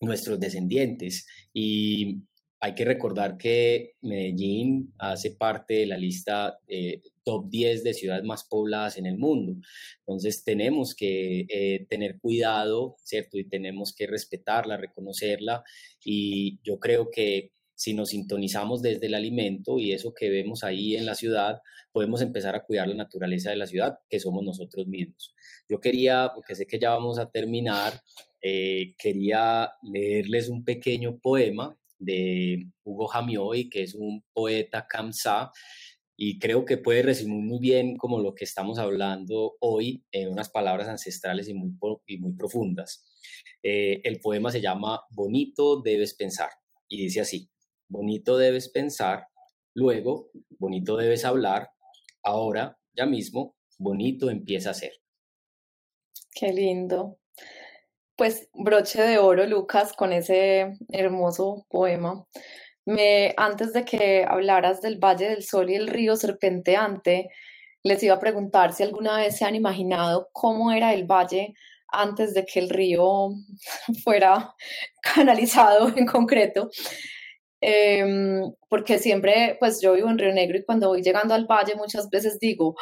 [0.00, 1.26] nuestros descendientes.
[1.54, 2.18] Y
[2.60, 8.24] hay que recordar que Medellín hace parte de la lista eh, top 10 de ciudades
[8.24, 9.56] más pobladas en el mundo.
[10.00, 13.38] Entonces tenemos que eh, tener cuidado, ¿cierto?
[13.38, 15.64] Y tenemos que respetarla, reconocerla.
[16.04, 20.96] Y yo creo que si nos sintonizamos desde el alimento y eso que vemos ahí
[20.96, 21.60] en la ciudad,
[21.92, 25.34] podemos empezar a cuidar la naturaleza de la ciudad, que somos nosotros mismos.
[25.68, 28.00] Yo quería, porque sé que ya vamos a terminar,
[28.40, 35.52] eh, quería leerles un pequeño poema de Hugo Jamioy, que es un poeta kamsá,
[36.16, 40.48] y creo que puede resumir muy bien como lo que estamos hablando hoy en unas
[40.48, 41.72] palabras ancestrales y muy,
[42.06, 43.04] y muy profundas.
[43.62, 46.48] Eh, el poema se llama Bonito debes pensar
[46.88, 47.50] y dice así,
[47.88, 49.26] bonito debes pensar,
[49.74, 51.70] luego bonito debes hablar,
[52.22, 54.92] ahora, ya mismo, bonito empieza a ser.
[56.34, 57.18] Qué lindo.
[58.16, 62.26] Pues broche de oro, Lucas, con ese hermoso poema.
[62.86, 67.28] Me, antes de que hablaras del Valle del Sol y el río serpenteante,
[67.82, 71.54] les iba a preguntar si alguna vez se han imaginado cómo era el valle
[71.88, 73.30] antes de que el río
[74.04, 74.54] fuera
[75.02, 76.70] canalizado en concreto.
[77.60, 81.74] Em, porque siempre, pues yo vivo en Río Negro y cuando voy llegando al valle
[81.74, 82.76] muchas veces digo,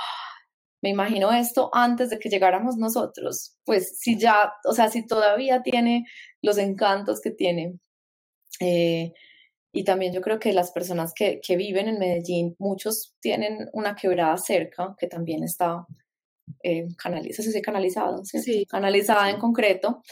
[0.83, 3.57] me imagino esto antes de que llegáramos nosotros.
[3.64, 6.05] Pues si ya, o sea, si todavía tiene
[6.43, 7.79] los encantos que tiene.
[8.61, 9.12] Eh,
[9.72, 13.97] y también yo creo que las personas que, que, viven en Medellín, muchos tienen una
[13.97, 15.87] quebrada cerca que también está
[16.62, 18.66] eh, canalizado, canalizado, ¿sí?
[18.66, 20.03] canalizada en concreto,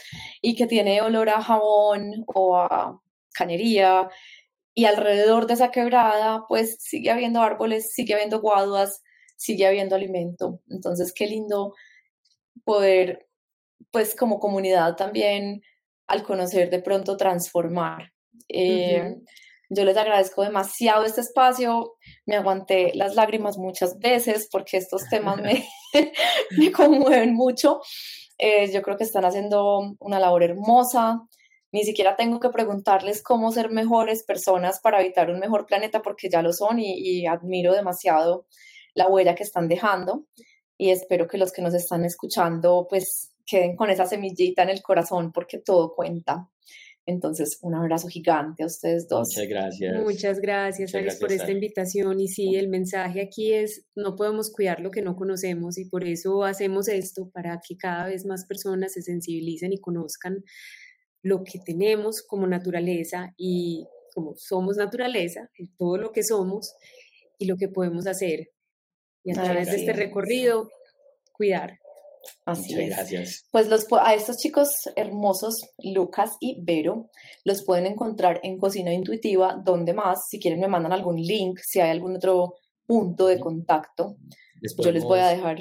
[0.41, 2.99] y que tiene olor a jabón o a
[3.33, 4.09] cañería,
[4.75, 9.01] y alrededor de esa quebrada, pues sigue habiendo árboles, sigue habiendo guaduas,
[9.35, 10.61] sigue habiendo alimento.
[10.69, 11.73] Entonces, qué lindo
[12.63, 13.27] poder,
[13.91, 15.61] pues como comunidad también,
[16.07, 18.13] al conocer de pronto transformar.
[18.49, 19.15] Eh,
[19.69, 21.95] yo les agradezco demasiado este espacio,
[22.25, 25.67] me aguanté las lágrimas muchas veces porque estos temas me,
[26.57, 27.81] me conmueven mucho.
[28.37, 31.21] Eh, yo creo que están haciendo una labor hermosa.
[31.73, 36.29] Ni siquiera tengo que preguntarles cómo ser mejores personas para habitar un mejor planeta porque
[36.29, 38.45] ya lo son y, y admiro demasiado
[38.93, 40.25] la huella que están dejando
[40.77, 44.81] y espero que los que nos están escuchando pues queden con esa semillita en el
[44.81, 46.49] corazón porque todo cuenta.
[47.05, 49.27] Entonces, un abrazo gigante a ustedes dos.
[49.27, 50.01] Muchas gracias.
[50.01, 52.17] Muchas gracias, Alice, por esta invitación.
[52.21, 56.05] Y sí, el mensaje aquí es, no podemos cuidar lo que no conocemos y por
[56.05, 60.45] eso hacemos esto, para que cada vez más personas se sensibilicen y conozcan
[61.23, 66.75] lo que tenemos como naturaleza y como somos naturaleza, todo lo que somos
[67.39, 68.51] y lo que podemos hacer.
[69.23, 70.69] Y a través de este recorrido,
[71.31, 71.79] cuidar.
[72.45, 72.89] Así es.
[72.89, 73.47] Gracias.
[73.51, 77.09] Pues los, a estos chicos hermosos, Lucas y Vero,
[77.43, 81.79] los pueden encontrar en Cocina Intuitiva, donde más, si quieren me mandan algún link, si
[81.79, 82.55] hay algún otro
[82.85, 84.17] punto de contacto,
[84.77, 85.57] yo les voy a dejar.